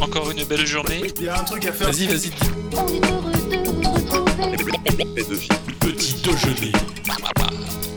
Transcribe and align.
encore 0.00 0.30
une 0.30 0.44
belle 0.44 0.66
journée. 0.66 1.02
Il 1.18 1.24
y 1.24 1.28
a 1.28 1.40
un 1.40 1.44
truc 1.44 1.66
à 1.66 1.72
faire. 1.72 1.90
Vas-y, 1.90 2.06
vas-y. 2.06 2.30
On 2.72 2.86
est 2.86 3.10
heureux 3.10 3.32
de 3.32 3.56
vous 3.56 3.90
retrouver. 3.92 5.48
Petit 5.80 6.14
déjeuner. 6.22 6.72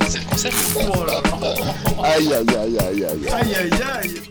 C'est 0.08 0.20
le 0.20 0.26
concept. 0.30 0.56
Aïe, 2.04 2.34
aïe, 2.34 2.46
aïe, 2.50 2.78
aïe, 2.78 3.06
aïe. 3.06 3.28
Aïe 3.30 3.56
aïe 3.56 3.82
aïe. 3.94 4.22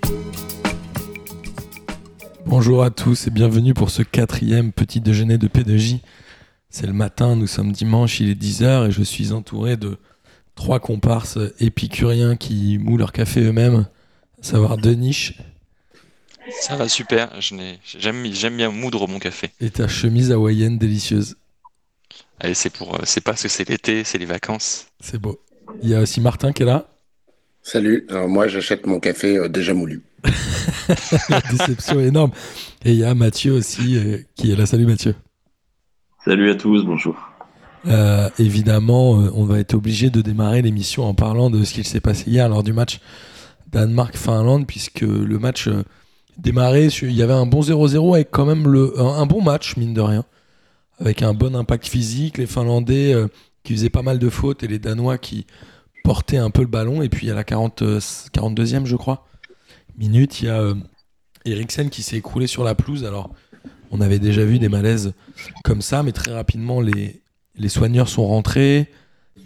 Bonjour 2.47 2.83
à 2.83 2.91
tous 2.91 3.29
et 3.29 3.31
bienvenue 3.31 3.75
pour 3.75 3.91
ce 3.91 4.03
quatrième 4.03 4.73
petit 4.73 5.01
déjeuner 5.01 5.39
de 5.39 5.47
P2J. 5.47 6.01
C'est 6.69 6.87
le 6.87 6.93
matin, 6.93 7.37
nous 7.37 7.47
sommes 7.47 7.73
dimanche, 7.73 8.21
il 8.21 8.31
est 8.31 8.41
10h 8.41 8.89
et 8.89 8.91
je 8.91 9.03
suis 9.03 9.33
entouré 9.33 9.77
de 9.77 9.99
trois 10.55 10.81
comparses 10.81 11.39
épicuriens 11.59 12.37
qui 12.37 12.79
mouent 12.79 12.97
leur 12.97 13.13
café 13.13 13.41
eux-mêmes, 13.41 13.87
à 14.41 14.43
savoir 14.43 14.77
Deniche 14.77 15.39
Ça 16.61 16.77
va 16.77 16.89
super. 16.89 17.41
Je 17.41 17.55
n'ai- 17.55 17.79
J'aime 17.85 18.57
bien 18.57 18.71
moudre 18.71 19.07
mon 19.09 19.19
café. 19.19 19.51
et 19.61 19.71
ta 19.71 19.89
chemise 19.89 20.31
hawaïenne 20.33 20.79
délicieuse. 20.79 21.37
Allez, 22.41 22.55
c'est 22.55 22.71
pour, 22.71 22.95
euh, 22.95 23.01
c'est 23.05 23.21
parce 23.21 23.43
que 23.43 23.49
c'est 23.49 23.69
l'été, 23.69 24.03
c'est 24.05 24.19
les 24.19 24.25
vacances. 24.27 24.87
C'est 25.01 25.19
beau. 25.21 25.41
Il 25.83 25.89
y 25.91 25.95
a 25.95 26.01
aussi 26.01 26.21
Martin 26.21 26.53
qui 26.53 26.63
est 26.63 26.67
là. 26.67 26.89
Salut, 27.63 28.07
alors 28.09 28.29
moi 28.29 28.49
j'achète 28.49 28.87
mon 28.87 28.99
café 29.01 29.37
euh, 29.37 29.49
déjà 29.49 29.75
moulu. 29.75 30.03
La 31.29 31.41
déception 31.43 32.01
est 32.01 32.07
énorme. 32.07 32.33
Et 32.85 32.93
il 32.93 32.97
y 32.99 33.05
a 33.05 33.15
Mathieu 33.15 33.53
aussi 33.53 33.97
euh, 33.99 34.19
qui 34.35 34.51
est 34.51 34.57
là. 34.57 34.65
Salut 34.67 34.87
Mathieu. 34.87 35.15
Salut 36.25 36.51
à 36.51 36.55
tous, 36.55 36.85
bonjour. 36.85 37.17
Euh, 37.87 38.29
évidemment, 38.39 39.21
euh, 39.21 39.31
on 39.35 39.45
va 39.45 39.59
être 39.59 39.75
obligé 39.75 40.09
de 40.11 40.21
démarrer 40.23 40.63
l'émission 40.63 41.05
en 41.05 41.15
parlant 41.15 41.51
de 41.51 41.63
ce 41.65 41.75
qu'il 41.75 41.85
s'est 41.87 42.01
passé 42.01 42.31
hier 42.31 42.49
lors 42.49 42.63
du 42.63 42.73
match 42.73 43.01
Danemark-Finlande, 43.69 44.67
puisque 44.67 45.03
le 45.03 45.39
match 45.39 45.69
euh, 46.47 46.91
sur- 46.91 47.09
il 47.09 47.15
y 47.15 47.23
avait 47.23 47.33
un 47.33 47.47
bon 47.47 47.63
0-0 47.63 48.15
avec 48.15 48.31
quand 48.31 48.47
même 48.47 48.67
un, 48.97 49.27
bon 49.27 49.43
match, 49.43 49.77
mine 49.77 49.95
de 49.95 50.01
rien, 50.01 50.25
avec 50.99 51.23
un 51.23 51.35
bon 51.35 51.55
impact 51.55 51.87
physique, 51.87 52.39
les 52.39 52.47
Finlandais 52.47 53.13
euh, 53.13 53.29
qui 53.63 53.75
faisaient 53.75 53.91
pas 53.91 54.03
mal 54.03 54.19
de 54.19 54.29
fautes 54.31 54.63
et 54.63 54.67
les 54.67 54.79
Danois 54.79 55.19
qui 55.19 55.47
portaient 56.05 56.39
un 56.39 56.51
peu 56.51 56.63
le 56.63 56.69
ballon, 56.69 57.03
et 57.03 57.09
puis 57.09 57.31
à 57.31 57.35
la 57.35 57.45
40, 57.45 57.83
euh, 57.83 57.99
42e, 58.01 58.87
je 58.87 58.97
crois, 58.97 59.27
minute, 59.99 60.41
il 60.41 60.47
y 60.47 60.49
a 60.49 60.61
euh, 60.61 60.75
Eriksen 61.45 61.91
qui 61.91 62.03
s'est 62.03 62.17
écroulé 62.17 62.47
sur 62.47 62.65
la 62.65 62.75
pelouse, 62.75 63.05
alors 63.05 63.31
on 63.91 64.01
avait 64.01 64.19
déjà 64.19 64.45
vu 64.45 64.59
des 64.59 64.69
malaises 64.69 65.13
comme 65.65 65.83
ça, 65.83 66.03
mais 66.03 66.13
très 66.13 66.33
rapidement, 66.33 66.81
les, 66.81 67.23
les 67.57 67.69
soigneurs 67.69 68.09
sont 68.09 68.27
rentrés. 68.27 68.89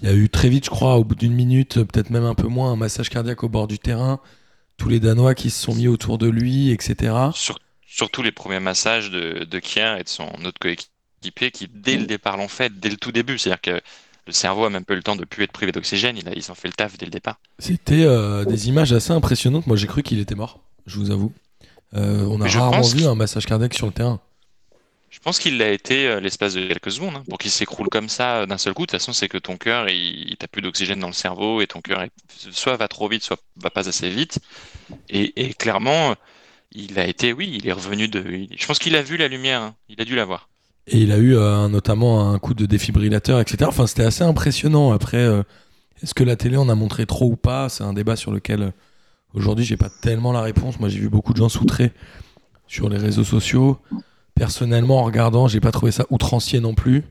Il 0.02 0.08
y 0.08 0.12
a 0.12 0.14
eu 0.14 0.28
très 0.28 0.48
vite, 0.48 0.66
je 0.66 0.70
crois, 0.70 0.96
au 0.96 1.04
bout 1.04 1.14
d'une 1.14 1.32
minute, 1.32 1.82
peut-être 1.84 2.10
même 2.10 2.24
un 2.24 2.34
peu 2.34 2.46
moins, 2.48 2.72
un 2.72 2.76
massage 2.76 3.08
cardiaque 3.10 3.42
au 3.42 3.48
bord 3.48 3.66
du 3.66 3.78
terrain. 3.78 4.20
Tous 4.76 4.88
les 4.88 5.00
Danois 5.00 5.34
qui 5.34 5.50
se 5.50 5.62
sont 5.62 5.74
mis 5.74 5.88
autour 5.88 6.18
de 6.18 6.28
lui, 6.28 6.70
etc. 6.70 7.14
Sur- 7.34 7.58
surtout 7.86 8.22
les 8.22 8.32
premiers 8.32 8.60
massages 8.60 9.10
de, 9.10 9.44
de 9.44 9.58
Kier 9.58 9.96
et 10.00 10.04
de 10.04 10.08
son 10.08 10.28
autre 10.44 10.58
coéquipier 10.60 11.50
qui, 11.52 11.68
dès 11.72 11.96
le 11.96 12.06
départ, 12.06 12.36
l'ont 12.36 12.48
fait, 12.48 12.78
dès 12.80 12.90
le 12.90 12.96
tout 12.96 13.12
début. 13.12 13.38
C'est-à-dire 13.38 13.60
que 13.60 13.80
le 14.26 14.32
cerveau 14.32 14.64
a 14.64 14.70
même 14.70 14.84
pas 14.84 14.94
eu 14.94 14.96
le 14.98 15.02
temps 15.02 15.16
de 15.16 15.24
plus 15.24 15.44
être 15.44 15.52
privé 15.52 15.70
d'oxygène. 15.72 16.16
Il 16.16 16.28
a, 16.28 16.32
ils 16.34 16.50
ont 16.50 16.54
fait 16.54 16.68
le 16.68 16.74
taf 16.74 16.98
dès 16.98 17.06
le 17.06 17.10
départ. 17.12 17.38
C'était 17.58 18.04
euh, 18.04 18.44
des 18.44 18.68
images 18.68 18.92
assez 18.92 19.12
impressionnantes. 19.12 19.66
Moi, 19.66 19.76
j'ai 19.76 19.86
cru 19.86 20.02
qu'il 20.02 20.18
était 20.18 20.34
mort, 20.34 20.60
je 20.86 20.98
vous 20.98 21.10
avoue. 21.10 21.32
Euh, 21.94 22.26
on 22.28 22.40
a 22.40 22.48
rarement 22.58 22.80
vu 22.82 23.06
un 23.06 23.14
massage 23.14 23.46
cardiaque 23.46 23.74
sur 23.74 23.86
le 23.86 23.92
terrain. 23.92 24.20
Je 25.14 25.20
pense 25.20 25.38
qu'il 25.38 25.58
l'a 25.58 25.70
été 25.70 26.08
euh, 26.08 26.18
l'espace 26.20 26.54
de 26.54 26.66
quelques 26.66 26.90
secondes. 26.90 27.14
hein, 27.16 27.22
pour 27.28 27.38
qu'il 27.38 27.50
s'écroule 27.52 27.88
comme 27.88 28.08
ça 28.08 28.38
euh, 28.38 28.46
d'un 28.46 28.58
seul 28.58 28.74
coup, 28.74 28.82
de 28.82 28.86
toute 28.86 28.98
façon, 28.98 29.12
c'est 29.12 29.28
que 29.28 29.38
ton 29.38 29.56
cœur, 29.56 29.88
il, 29.88 30.30
il- 30.30 30.36
t'as 30.36 30.48
plus 30.48 30.60
d'oxygène 30.60 30.98
dans 30.98 31.06
le 31.06 31.12
cerveau 31.12 31.60
et 31.60 31.68
ton 31.68 31.80
cœur 31.80 32.04
soit 32.50 32.76
va 32.76 32.88
trop 32.88 33.08
vite, 33.08 33.22
soit 33.22 33.38
va 33.56 33.70
pas 33.70 33.88
assez 33.88 34.10
vite. 34.10 34.40
Et, 35.08 35.54
clairement, 35.54 36.16
il 36.72 36.98
a 36.98 37.06
été, 37.06 37.32
oui, 37.32 37.52
il 37.58 37.68
est 37.68 37.72
revenu 37.72 38.08
de. 38.08 38.24
je 38.56 38.66
pense 38.66 38.78
qu'il 38.80 38.96
a 38.96 39.02
vu 39.02 39.16
la 39.16 39.28
lumière. 39.28 39.62
hein, 39.62 39.76
il 39.88 40.00
a 40.00 40.04
dû 40.04 40.16
la 40.16 40.24
voir. 40.24 40.48
Et 40.86 40.98
il 40.98 41.12
a 41.12 41.18
eu 41.18 41.36
euh, 41.36 41.68
notamment 41.68 42.30
un 42.32 42.38
coup 42.38 42.54
de 42.54 42.66
défibrillateur, 42.66 43.40
etc. 43.40 43.68
Enfin, 43.70 43.86
c'était 43.86 44.04
assez 44.04 44.24
impressionnant. 44.24 44.92
Après, 44.92 45.24
est-ce 46.02 46.14
que 46.14 46.24
la 46.24 46.36
télé 46.36 46.56
en 46.56 46.68
a 46.68 46.74
montré 46.74 47.06
trop 47.06 47.26
ou 47.26 47.36
pas? 47.36 47.68
C'est 47.68 47.84
un 47.84 47.92
débat 47.94 48.16
sur 48.16 48.32
lequel 48.32 48.72
aujourd'hui 49.34 49.64
j'ai 49.64 49.76
pas 49.78 49.90
tellement 49.90 50.32
la 50.32 50.42
réponse. 50.42 50.80
Moi, 50.80 50.88
j'ai 50.90 51.00
vu 51.00 51.08
beaucoup 51.10 51.32
de 51.32 51.38
gens 51.38 51.48
s'outrer 51.50 51.92
sur 52.68 52.88
les 52.88 52.98
réseaux 52.98 53.24
sociaux. 53.24 53.78
Personnellement, 54.34 54.98
en 54.98 55.04
regardant, 55.04 55.48
j'ai 55.48 55.60
pas 55.60 55.70
trouvé 55.70 55.92
ça 55.92 56.06
outrancier 56.10 56.60
non 56.60 56.74
plus. 56.74 57.04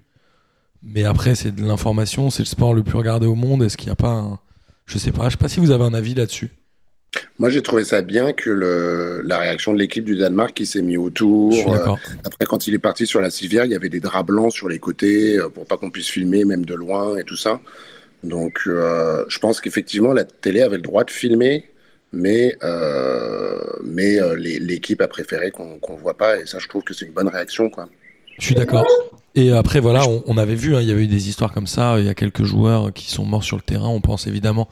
Mais 0.82 1.06
après, 1.06 1.36
c'est 1.36 1.56
de 1.56 1.64
l'information, 1.64 2.30
c'est 2.30 2.44
le 2.44 2.48
sport 2.48 2.74
le 2.74 2.84
plus 2.84 2.98
regardé 2.98 3.26
au 3.26 3.36
monde. 3.36 3.64
Est-ce 3.64 3.78
qu'il 3.78 3.88
n'y 3.88 3.94
a 3.94 3.96
pas 3.96 4.12
un... 4.12 4.40
Je 4.86 4.98
sais 4.98 5.12
pas, 5.12 5.26
je 5.26 5.32
sais 5.32 5.38
pas 5.38 5.48
si 5.48 5.62
vous 5.62 5.72
avez 5.72 5.86
un 5.86 5.94
avis 5.94 6.14
là-dessus. 6.14 6.52
Moi 7.40 7.50
j'ai 7.50 7.62
trouvé 7.62 7.84
ça 7.84 8.02
bien 8.02 8.34
que 8.34 8.50
le, 8.50 9.22
la 9.24 9.38
réaction 9.38 9.74
de 9.74 9.78
l'équipe 9.78 10.04
du 10.04 10.16
Danemark 10.18 10.54
qui 10.54 10.66
s'est 10.66 10.82
mis 10.82 10.98
autour. 10.98 11.54
Euh, 11.54 11.96
après 12.24 12.46
quand 12.48 12.68
il 12.68 12.74
est 12.74 12.80
parti 12.80 13.06
sur 13.06 13.22
la 13.22 13.30
civière, 13.30 13.66
il 13.66 13.72
y 13.72 13.76
avait 13.76 13.90
des 13.90 14.00
draps 14.00 14.26
blancs 14.26 14.52
sur 14.52 14.68
les 14.68 14.80
côtés 14.80 15.38
euh, 15.38 15.50
pour 15.50 15.66
pas 15.66 15.78
qu'on 15.78 15.92
puisse 15.92 16.10
filmer 16.10 16.46
même 16.46 16.66
de 16.66 16.74
loin 16.74 17.18
et 17.18 17.24
tout 17.24 17.38
ça. 17.38 17.60
Donc 18.24 18.62
euh, 18.68 19.26
je 19.28 19.40
pense 19.40 19.62
qu'effectivement 19.62 20.14
la 20.14 20.24
télé 20.24 20.62
avait 20.62 20.78
le 20.78 20.82
droit 20.82 21.04
de 21.04 21.12
filmer, 21.12 21.70
mais, 22.14 22.56
euh, 22.64 23.60
mais 23.84 24.22
euh, 24.22 24.36
les- 24.36 24.60
l'équipe 24.60 25.02
a 25.02 25.08
préféré 25.08 25.52
qu'on 25.52 25.80
qu'on 25.80 25.96
voit 25.96 26.16
pas 26.18 26.38
et 26.40 26.46
ça 26.46 26.60
je 26.60 26.68
trouve 26.70 26.84
que 26.84 26.94
c'est 26.94 27.06
une 27.06 27.12
bonne 27.12 27.28
réaction 27.28 27.70
quoi. 27.70 27.90
Je 28.40 28.46
suis 28.46 28.56
d'accord. 28.56 28.88
Et 29.36 29.52
après, 29.52 29.80
voilà, 29.80 30.08
on, 30.08 30.24
on 30.28 30.38
avait 30.38 30.56
vu, 30.56 30.76
hein, 30.76 30.82
il 30.82 30.88
y 30.88 30.92
avait 30.92 31.04
eu 31.04 31.08
des 31.08 31.28
histoires 31.30 31.52
comme 31.54 31.66
ça. 31.68 32.00
Il 32.00 32.06
y 32.06 32.10
a 32.10 32.14
quelques 32.16 32.44
joueurs 32.44 32.94
qui 32.94 33.10
sont 33.12 33.26
morts 33.26 33.44
sur 33.44 33.58
le 33.58 33.62
terrain. 33.64 33.88
On 33.90 34.00
pense 34.02 34.26
évidemment 34.28 34.70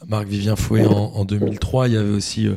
à 0.00 0.06
Marc-Vivien 0.06 0.54
Fouet 0.56 0.84
en, 0.86 0.92
en 1.14 1.24
2003. 1.24 1.88
Il 1.88 1.94
y 1.94 1.96
avait 1.96 2.10
aussi 2.10 2.46
euh, 2.48 2.54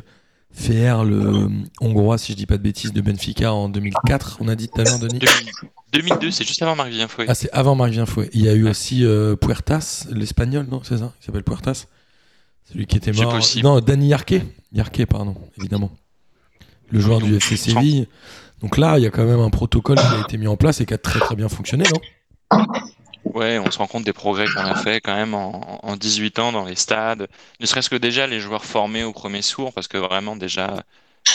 Feher, 0.52 1.04
le 1.04 1.16
euh, 1.20 1.48
Hongrois, 1.80 2.18
si 2.18 2.32
je 2.32 2.36
dis 2.36 2.46
pas 2.46 2.56
de 2.56 2.62
bêtises, 2.62 2.92
de 2.92 3.00
Benfica 3.00 3.52
en 3.52 3.68
2004. 3.68 4.38
On 4.40 4.48
a 4.48 4.54
dit 4.56 4.68
tout 4.68 4.80
à 4.80 4.84
l'heure, 4.84 4.98
Denis? 4.98 5.18
2000 5.20 5.50
2002, 5.92 6.30
c'est 6.32 6.44
juste 6.44 6.62
avant 6.62 6.74
Marc-Vivien 6.76 7.06
Fouet. 7.08 7.26
Ah, 7.28 7.34
c'est 7.34 7.50
avant 7.52 7.74
Marc-Vivien 7.76 8.06
Fouet. 8.06 8.28
Il 8.32 8.42
y 8.44 8.48
a 8.48 8.54
eu 8.54 8.64
Ouais. 8.64 8.70
aussi 8.70 9.04
euh, 9.04 9.34
Puertas, 9.36 10.06
l'Espagnol, 10.10 10.66
non 10.70 10.82
C'est 10.84 10.98
ça? 10.98 11.12
Il 11.20 11.24
s'appelle 11.26 11.44
Puertas 11.44 11.86
Celui 12.70 12.86
qui 12.86 12.96
était 12.96 13.12
mort. 13.12 13.34
possible. 13.34 13.64
Non, 13.64 13.80
Dani 13.80 14.08
Yarquet. 14.08 14.42
Yarquet, 14.72 15.06
pardon, 15.06 15.36
évidemment. 15.58 15.90
Le 16.90 17.00
joueur 17.00 17.20
du 17.20 17.36
FC 17.36 17.56
Séville. 17.56 18.08
Donc 18.60 18.78
là, 18.78 18.98
il 18.98 19.04
y 19.04 19.06
a 19.06 19.10
quand 19.10 19.24
même 19.24 19.40
un 19.40 19.50
protocole 19.50 19.98
qui 19.98 20.06
a 20.06 20.20
été 20.20 20.38
mis 20.38 20.46
en 20.46 20.56
place 20.56 20.80
et 20.80 20.86
qui 20.86 20.94
a 20.94 20.98
très 20.98 21.20
très 21.20 21.34
bien 21.36 21.48
fonctionné, 21.48 21.84
non? 21.92 22.60
Ouais, 23.24 23.58
on 23.58 23.70
se 23.70 23.78
rend 23.78 23.86
compte 23.86 24.04
des 24.04 24.12
progrès 24.12 24.46
qu'on 24.46 24.60
a 24.60 24.74
fait 24.76 25.00
quand 25.00 25.14
même 25.14 25.34
en, 25.34 25.84
en 25.84 25.96
18 25.96 26.38
ans 26.38 26.52
dans 26.52 26.64
les 26.64 26.76
stades. 26.76 27.26
Ne 27.58 27.66
serait-ce 27.66 27.90
que 27.90 27.96
déjà 27.96 28.26
les 28.26 28.38
joueurs 28.38 28.64
formés 28.64 29.02
au 29.02 29.12
premier 29.12 29.42
sourd, 29.42 29.72
parce 29.72 29.88
que 29.88 29.96
vraiment 29.96 30.36
déjà, 30.36 30.82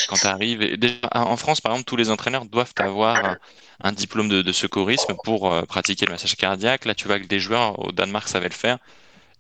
quand 0.08 0.16
tu 0.16 0.28
arrives, 0.28 0.78
en 1.14 1.36
France 1.36 1.62
par 1.62 1.74
exemple, 1.74 1.88
tous 1.88 1.96
les 1.98 2.10
entraîneurs 2.10 2.46
doivent 2.46 2.74
avoir 2.78 3.26
un, 3.26 3.38
un 3.84 3.92
diplôme 3.92 4.30
de, 4.30 4.42
de 4.42 4.52
secourisme 4.52 5.16
pour 5.24 5.52
euh, 5.52 5.64
pratiquer 5.64 6.06
le 6.06 6.12
massage 6.14 6.36
cardiaque. 6.36 6.86
Là, 6.86 6.96
tu 6.96 7.08
vois 7.08 7.20
que 7.20 7.26
des 7.26 7.40
joueurs 7.40 7.80
au 7.86 7.92
Danemark 7.92 8.28
savaient 8.28 8.50
le 8.50 8.54
faire 8.54 8.78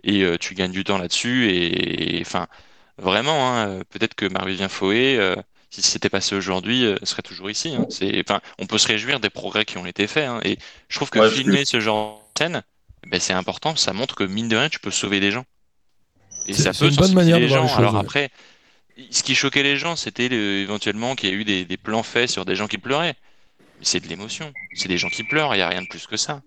et 0.03 0.23
euh, 0.23 0.37
tu 0.37 0.53
gagnes 0.55 0.71
du 0.71 0.83
temps 0.83 0.97
là-dessus. 0.97 1.49
Et 1.51 2.19
enfin, 2.21 2.47
vraiment, 2.97 3.49
hein, 3.53 3.67
euh, 3.69 3.83
peut-être 3.89 4.15
que 4.15 4.25
Marc-Vivien 4.25 4.69
Fouet, 4.69 5.17
euh, 5.17 5.35
si 5.69 5.81
c'était 5.81 6.09
passé 6.09 6.35
aujourd'hui, 6.35 6.85
euh, 6.85 6.97
serait 7.03 7.21
toujours 7.21 7.49
ici. 7.49 7.75
hein. 7.75 7.85
C'est, 7.89 8.19
enfin, 8.27 8.41
on 8.59 8.65
peut 8.67 8.77
se 8.77 8.88
réjouir 8.88 9.19
des 9.19 9.29
progrès 9.29 9.65
qui 9.65 9.77
ont 9.77 9.85
été 9.85 10.07
faits. 10.07 10.27
hein. 10.27 10.39
Et 10.43 10.57
je 10.89 10.95
trouve 10.97 11.09
que 11.09 11.19
Ouais, 11.19 11.29
filmer 11.29 11.65
ce 11.65 11.79
genre 11.79 12.23
de 12.35 12.39
scène, 12.43 12.63
ben, 13.07 13.19
c'est 13.19 13.33
important. 13.33 13.75
Ça 13.75 13.93
montre 13.93 14.15
que 14.15 14.23
mine 14.23 14.47
de 14.49 14.57
rien, 14.57 14.69
tu 14.69 14.79
peux 14.79 14.91
sauver 14.91 15.19
des 15.19 15.31
gens. 15.31 15.45
Et 16.45 16.53
ça 16.53 16.73
c'est 16.73 16.73
peut 16.73 16.89
une 16.89 16.95
bonne 16.95 17.13
manière 17.13 17.39
de 17.39 17.45
les 17.45 17.47
les 17.47 17.49
gens. 17.49 17.67
choses, 17.67 17.77
Alors 17.79 17.95
ouais. 17.95 18.07
après, 18.07 18.29
ce 19.11 19.23
qui 19.23 19.35
choquait 19.35 19.63
les 19.63 19.77
gens, 19.77 19.95
c'était 19.97 20.29
le- 20.29 20.59
éventuellement 20.61 21.15
qu'il 21.15 21.29
y 21.29 21.33
a 21.33 21.35
eu 21.35 21.45
des, 21.45 21.65
des 21.65 21.77
plans 21.77 22.03
faits 22.03 22.29
sur 22.29 22.45
des 22.45 22.55
gens 22.55 22.67
qui 22.67 22.77
pleuraient. 22.79 23.15
Mais 23.79 23.85
c'est 23.85 24.01
de 24.01 24.07
l'émotion. 24.09 24.55
C'est 24.73 24.89
des 24.89 24.97
gens 24.99 25.09
qui 25.09 25.23
pleurent. 25.25 25.53
Il 25.55 25.59
n'y 25.59 25.63
a 25.63 25.69
rien 25.69 25.83
de 25.83 25.88
plus 25.88 26.07
que 26.07 26.17
ça. 26.17 26.43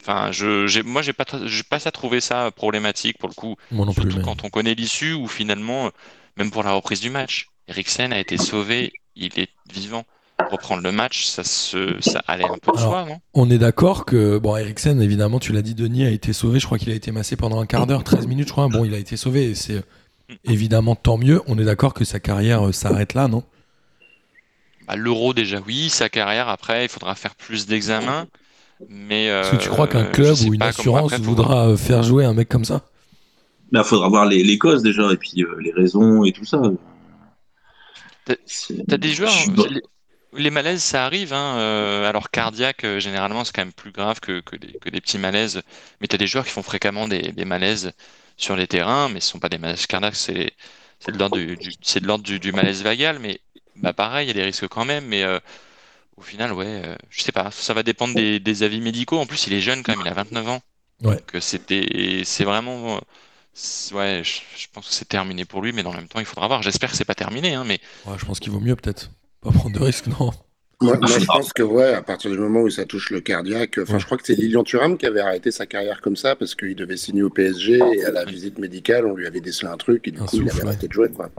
Enfin, 0.00 0.30
je, 0.32 0.66
j'ai, 0.66 0.82
moi, 0.82 1.02
j'ai 1.02 1.12
pas, 1.12 1.24
pas 1.68 1.78
ça 1.78 1.90
trouvé 1.90 2.20
ça 2.20 2.50
problématique 2.52 3.18
pour 3.18 3.28
le 3.28 3.34
coup. 3.34 3.56
Moi 3.70 3.86
non 3.86 3.92
plus. 3.92 4.02
Surtout 4.02 4.18
mais- 4.18 4.22
quand 4.24 4.44
on 4.44 4.50
connaît 4.50 4.74
l'issue 4.74 5.14
ou 5.14 5.26
finalement, 5.26 5.90
même 6.36 6.50
pour 6.50 6.62
la 6.62 6.72
reprise 6.72 7.00
du 7.00 7.10
match, 7.10 7.48
Eriksen 7.68 8.12
a 8.12 8.18
été 8.18 8.36
sauvé, 8.38 8.92
il 9.16 9.38
est 9.38 9.50
vivant. 9.72 10.04
Reprendre 10.50 10.82
le 10.82 10.90
match, 10.90 11.26
ça, 11.26 11.44
se, 11.44 12.00
ça 12.00 12.22
allait 12.26 12.46
un 12.48 12.56
peu 12.56 12.72
de 12.72 12.78
Alors, 12.78 12.90
soi, 12.92 13.04
non? 13.04 13.20
On 13.34 13.50
est 13.50 13.58
d'accord 13.58 14.06
que, 14.06 14.38
bon, 14.38 14.56
Eriksen, 14.56 15.02
évidemment, 15.02 15.38
tu 15.38 15.52
l'as 15.52 15.60
dit, 15.62 15.74
Denis, 15.74 16.06
a 16.06 16.10
été 16.10 16.32
sauvé. 16.32 16.58
Je 16.60 16.66
crois 16.66 16.78
qu'il 16.78 16.90
a 16.90 16.94
été 16.94 17.12
massé 17.12 17.36
pendant 17.36 17.60
un 17.60 17.66
quart 17.66 17.86
d'heure, 17.86 18.04
13 18.04 18.26
minutes, 18.26 18.48
je 18.48 18.52
crois. 18.52 18.68
Bon, 18.68 18.84
il 18.84 18.94
a 18.94 18.98
été 18.98 19.16
sauvé 19.18 19.50
et 19.50 19.54
c'est 19.54 19.82
évidemment 20.44 20.94
tant 20.94 21.18
mieux. 21.18 21.42
On 21.46 21.58
est 21.58 21.64
d'accord 21.64 21.92
que 21.92 22.04
sa 22.04 22.20
carrière 22.20 22.66
euh, 22.68 22.72
s'arrête 22.72 23.12
là, 23.14 23.28
non? 23.28 23.44
Bah, 24.86 24.96
L'euro 24.96 25.34
déjà, 25.34 25.60
oui. 25.66 25.90
Sa 25.90 26.08
carrière, 26.08 26.48
après, 26.48 26.86
il 26.86 26.88
faudra 26.88 27.14
faire 27.14 27.34
plus 27.34 27.66
d'examens. 27.66 28.26
Mais 28.88 29.28
Est-ce 29.42 29.50
que 29.50 29.56
tu 29.56 29.68
euh, 29.68 29.68
crois 29.68 29.86
qu'un 29.86 30.06
je 30.06 30.06
club 30.06 30.40
ou 30.40 30.54
une 30.54 30.64
assurance 30.64 31.18
après, 31.18 31.18
voudra 31.18 31.68
euh, 31.68 31.76
faire 31.76 32.02
jouer 32.02 32.24
un 32.24 32.32
mec 32.32 32.48
comme 32.48 32.64
ça? 32.64 32.86
Là, 33.72 33.82
faudra 33.82 34.08
voir 34.08 34.26
les, 34.26 34.44
les 34.44 34.58
causes 34.58 34.82
déjà, 34.82 35.10
et 35.12 35.16
puis 35.16 35.42
euh, 35.42 35.56
les 35.60 35.72
raisons 35.72 36.24
et 36.24 36.32
tout 36.32 36.44
ça. 36.44 36.60
T'as- 38.24 38.36
T'as 38.88 38.96
des 38.98 39.12
joueurs, 39.14 39.50
pas- 39.54 39.66
les, 39.68 39.80
les 40.34 40.50
malaises, 40.50 40.82
ça 40.82 41.04
arrive. 41.06 41.32
Hein, 41.32 41.56
euh, 41.58 42.08
alors 42.08 42.30
cardiaque, 42.30 42.84
euh, 42.84 43.00
généralement, 43.00 43.44
c'est 43.44 43.54
quand 43.54 43.62
même 43.64 43.72
plus 43.72 43.92
grave 43.92 44.20
que, 44.20 44.40
que, 44.40 44.56
des, 44.56 44.74
que 44.80 44.90
des 44.90 45.00
petits 45.00 45.18
malaises. 45.18 45.62
Mais 46.00 46.06
t'as 46.08 46.16
des 46.18 46.26
joueurs 46.26 46.44
qui 46.44 46.50
font 46.52 46.62
fréquemment 46.62 47.08
des, 47.08 47.32
des 47.32 47.44
malaises 47.44 47.92
sur 48.36 48.56
les 48.56 48.66
terrains, 48.66 49.08
mais 49.08 49.20
ce 49.20 49.30
sont 49.30 49.38
pas 49.40 49.48
des 49.48 49.58
malaises 49.58 49.86
cardiaques, 49.86 50.16
c'est 50.16 50.52
c'est 50.98 51.12
de 51.12 51.18
l'ordre 51.18 51.36
du, 51.38 51.56
du- 51.56 51.72
c'est 51.82 52.00
de 52.00 52.06
l'ordre 52.06 52.24
du, 52.24 52.38
du 52.40 52.52
malaise 52.52 52.82
vagal. 52.82 53.18
Mais 53.20 53.40
bah 53.76 53.92
pareil, 53.92 54.26
il 54.26 54.28
y 54.28 54.30
a 54.32 54.34
des 54.34 54.42
risques 54.44 54.68
quand 54.68 54.84
même, 54.84 55.06
mais 55.06 55.22
euh, 55.24 55.38
au 56.16 56.22
final, 56.22 56.52
ouais, 56.52 56.66
euh, 56.84 56.96
je 57.10 57.22
sais 57.22 57.32
pas, 57.32 57.50
ça 57.50 57.74
va 57.74 57.82
dépendre 57.82 58.14
des, 58.14 58.40
des 58.40 58.62
avis 58.62 58.80
médicaux. 58.80 59.18
En 59.18 59.26
plus, 59.26 59.46
il 59.46 59.52
est 59.54 59.60
jeune 59.60 59.82
quand 59.82 59.92
même, 59.92 60.02
il 60.04 60.08
a 60.08 60.14
29 60.14 60.48
ans. 60.48 60.60
Ouais. 61.02 61.16
Donc 61.16 61.34
euh, 61.34 61.40
c'était, 61.40 62.22
c'est 62.24 62.44
vraiment, 62.44 62.96
euh, 62.96 63.94
ouais, 63.96 64.22
je, 64.24 64.40
je 64.58 64.66
pense 64.72 64.88
que 64.88 64.94
c'est 64.94 65.08
terminé 65.08 65.44
pour 65.44 65.62
lui, 65.62 65.72
mais 65.72 65.82
dans 65.82 65.92
le 65.92 65.98
même 65.98 66.08
temps, 66.08 66.20
il 66.20 66.26
faudra 66.26 66.46
voir. 66.48 66.62
J'espère 66.62 66.90
que 66.90 66.96
c'est 66.96 67.04
pas 67.04 67.14
terminé, 67.14 67.54
hein, 67.54 67.64
mais 67.66 67.80
Ouais, 68.04 68.18
je 68.18 68.24
pense 68.24 68.40
qu'il 68.40 68.52
vaut 68.52 68.60
mieux 68.60 68.76
peut-être 68.76 69.10
pas 69.40 69.50
prendre 69.52 69.78
de 69.78 69.82
risques, 69.84 70.06
non. 70.08 70.30
Moi, 70.82 70.96
moi, 70.96 71.18
je 71.18 71.26
pense 71.26 71.52
que 71.52 71.62
ouais, 71.62 71.92
à 71.92 72.02
partir 72.02 72.30
du 72.30 72.38
moment 72.38 72.60
où 72.62 72.70
ça 72.70 72.86
touche 72.86 73.10
le 73.10 73.20
cardiaque, 73.20 73.78
enfin, 73.82 73.94
Ouais. 73.94 74.00
je 74.00 74.06
crois 74.06 74.16
que 74.16 74.24
c'est 74.26 74.34
Lilian 74.34 74.64
Thuram 74.64 74.96
qui 74.96 75.04
avait 75.06 75.20
arrêté 75.20 75.50
sa 75.50 75.66
carrière 75.66 76.00
comme 76.00 76.16
ça 76.16 76.36
parce 76.36 76.54
qu'il 76.54 76.74
devait 76.74 76.96
signer 76.96 77.22
au 77.22 77.28
PSG 77.30 77.78
et 77.96 78.04
à 78.04 78.10
la 78.10 78.24
visite 78.24 78.58
médicale, 78.58 79.04
on 79.06 79.14
lui 79.14 79.26
avait 79.26 79.42
décelé 79.42 79.70
un 79.70 79.76
truc 79.76 80.08
et 80.08 80.10
du 80.10 80.20
Un 80.20 80.24
coup, 80.24 80.40
il 80.40 80.48
avait 80.50 80.62
ouais. 80.62 80.68
arrêté 80.68 80.88
de 80.88 80.92
jouer, 80.92 81.10
quoi. 81.10 81.30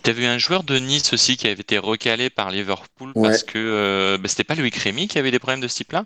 Tu 0.00 0.10
as 0.10 0.12
vu 0.12 0.24
un 0.24 0.38
joueur 0.38 0.62
de 0.62 0.78
Nice 0.78 1.12
aussi 1.12 1.36
qui 1.36 1.46
avait 1.46 1.60
été 1.60 1.78
recalé 1.78 2.30
par 2.30 2.50
Liverpool 2.50 3.12
Ouais. 3.14 3.28
parce 3.28 3.42
que 3.42 3.58
euh, 3.58 4.18
bah, 4.18 4.28
c'était 4.28 4.44
pas 4.44 4.54
Loïc 4.54 4.76
Rémy 4.76 5.08
qui 5.08 5.18
avait 5.18 5.30
des 5.30 5.38
problèmes 5.38 5.60
de 5.60 5.68
ce 5.68 5.76
type-là? 5.76 6.04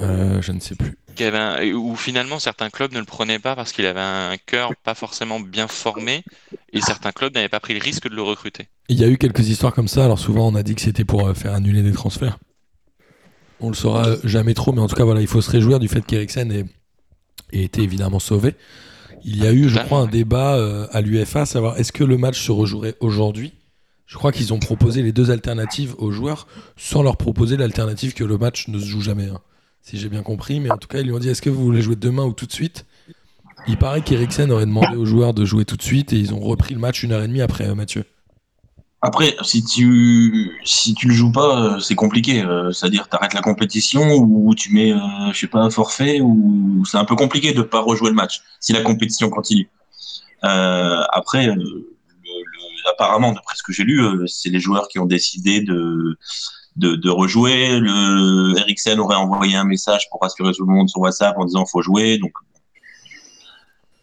Euh, 0.00 0.40
je 0.42 0.52
ne 0.52 0.60
sais 0.60 0.74
plus. 0.74 0.96
Qui 1.14 1.24
avait 1.24 1.38
un- 1.38 1.72
Où 1.74 1.96
finalement 1.96 2.38
certains 2.38 2.70
clubs 2.70 2.92
ne 2.92 2.98
le 2.98 3.04
prenaient 3.04 3.38
pas 3.38 3.54
parce 3.56 3.72
qu'il 3.72 3.86
avait 3.86 4.00
un 4.00 4.36
cœur 4.46 4.72
pas 4.82 4.94
forcément 4.94 5.40
bien 5.40 5.68
formé 5.68 6.24
et 6.72 6.80
certains 6.80 7.12
clubs 7.12 7.34
n'avaient 7.34 7.48
pas 7.48 7.60
pris 7.60 7.74
le 7.74 7.80
risque 7.80 8.08
de 8.08 8.14
le 8.14 8.22
recruter. 8.22 8.68
Il 8.88 8.98
y 8.98 9.04
a 9.04 9.08
eu 9.08 9.18
quelques 9.18 9.48
histoires 9.48 9.72
comme 9.74 9.88
ça. 9.88 10.04
Alors 10.04 10.18
souvent, 10.18 10.48
on 10.48 10.54
a 10.54 10.62
dit 10.62 10.74
que 10.74 10.80
c'était 10.80 11.04
pour 11.04 11.26
euh, 11.28 11.34
faire 11.34 11.54
annuler 11.54 11.82
des 11.82 11.92
transferts. 11.92 12.38
On 13.60 13.68
le 13.68 13.74
saura 13.74 14.16
jamais 14.24 14.54
trop, 14.54 14.72
mais 14.72 14.80
en 14.80 14.88
tout 14.88 14.96
cas, 14.96 15.04
voilà, 15.04 15.20
il 15.20 15.26
faut 15.26 15.42
se 15.42 15.50
réjouir 15.50 15.78
du 15.80 15.88
fait 15.88 16.00
qu'Eriksen 16.00 16.50
ait, 16.50 16.64
ait 17.52 17.62
été 17.64 17.82
évidemment 17.82 18.18
sauvé. 18.18 18.54
Il 19.24 19.42
y 19.42 19.46
a 19.46 19.52
eu, 19.52 19.68
je 19.68 19.78
crois, 19.78 19.98
un 20.00 20.06
débat 20.06 20.54
euh, 20.56 20.86
à 20.92 21.00
l'UFA, 21.00 21.44
savoir 21.46 21.78
est-ce 21.78 21.92
que 21.92 22.04
le 22.04 22.16
match 22.16 22.40
se 22.40 22.52
rejouerait 22.52 22.96
aujourd'hui? 23.00 23.52
Je 24.06 24.16
crois 24.16 24.32
qu'ils 24.32 24.52
ont 24.52 24.58
proposé 24.58 25.02
les 25.02 25.12
deux 25.12 25.30
alternatives 25.30 25.94
aux 25.98 26.10
joueurs 26.10 26.46
sans 26.76 27.02
leur 27.02 27.16
proposer 27.16 27.56
l'alternative 27.56 28.12
que 28.12 28.24
le 28.24 28.38
match 28.38 28.66
ne 28.68 28.78
se 28.78 28.86
joue 28.86 29.00
jamais. 29.02 29.28
hein. 29.28 29.40
Si 29.82 29.98
j'ai 29.98 30.08
bien 30.08 30.22
compris, 30.22 30.60
mais 30.60 30.70
en 30.70 30.78
tout 30.78 30.88
cas, 30.88 30.98
ils 31.00 31.06
lui 31.06 31.12
ont 31.12 31.18
dit 31.18 31.28
est-ce 31.28 31.42
que 31.42 31.50
vous 31.50 31.62
voulez 31.62 31.80
jouer 31.80 31.96
demain 31.96 32.24
ou 32.24 32.32
tout 32.32 32.46
de 32.46 32.52
suite? 32.52 32.86
Il 33.68 33.76
paraît 33.76 34.02
qu'Eriksen 34.02 34.50
aurait 34.50 34.66
demandé 34.66 34.96
aux 34.96 35.04
joueurs 35.04 35.32
de 35.34 35.44
jouer 35.44 35.64
tout 35.64 35.76
de 35.76 35.82
suite 35.82 36.12
et 36.12 36.16
ils 36.18 36.34
ont 36.34 36.40
repris 36.40 36.74
le 36.74 36.80
match 36.80 37.02
une 37.02 37.12
heure 37.12 37.22
et 37.22 37.28
demie 37.28 37.42
après, 37.42 37.68
euh, 37.68 37.74
Mathieu. 37.74 38.04
Après, 39.02 39.34
si 39.42 39.64
tu 39.64 40.50
si 40.64 40.92
tu 40.94 41.08
le 41.08 41.14
joues 41.14 41.32
pas, 41.32 41.76
euh, 41.76 41.78
c'est 41.80 41.94
compliqué. 41.94 42.42
Euh, 42.42 42.70
C'est-à-dire, 42.70 43.08
t'arrêtes 43.08 43.32
la 43.32 43.40
compétition 43.40 44.14
ou 44.14 44.54
tu 44.54 44.72
mets, 44.74 44.92
euh, 44.92 44.98
je 45.32 45.38
sais 45.40 45.46
pas, 45.46 45.60
un 45.60 45.70
forfait 45.70 46.20
ou 46.20 46.84
c'est 46.84 46.98
un 46.98 47.06
peu 47.06 47.16
compliqué 47.16 47.52
de 47.54 47.62
pas 47.62 47.80
rejouer 47.80 48.10
le 48.10 48.14
match 48.16 48.42
si 48.60 48.72
la 48.74 48.82
compétition 48.82 49.30
continue. 49.30 49.70
Euh, 50.44 51.00
après, 51.12 51.46
le- 51.46 51.54
le- 51.54 52.90
apparemment, 52.92 53.32
d'après 53.32 53.56
ce 53.56 53.62
que 53.62 53.72
j'ai 53.72 53.84
lu, 53.84 54.02
c'est 54.26 54.50
les 54.50 54.60
joueurs 54.60 54.88
qui 54.88 54.98
ont 54.98 55.06
décidé 55.06 55.60
de 55.62 56.18
de, 56.76 56.94
de 56.94 57.10
rejouer. 57.10 57.78
Le 57.80 58.58
Eriksen 58.58 59.00
aurait 59.00 59.16
envoyé 59.16 59.56
un 59.56 59.64
message 59.64 60.08
pour 60.10 60.20
rassurer 60.20 60.52
tout 60.52 60.66
le 60.66 60.72
monde 60.74 60.88
sur 60.90 61.00
WhatsApp 61.00 61.36
en 61.38 61.44
disant 61.46 61.64
faut 61.64 61.80
jouer. 61.82 62.18
Donc, 62.18 62.32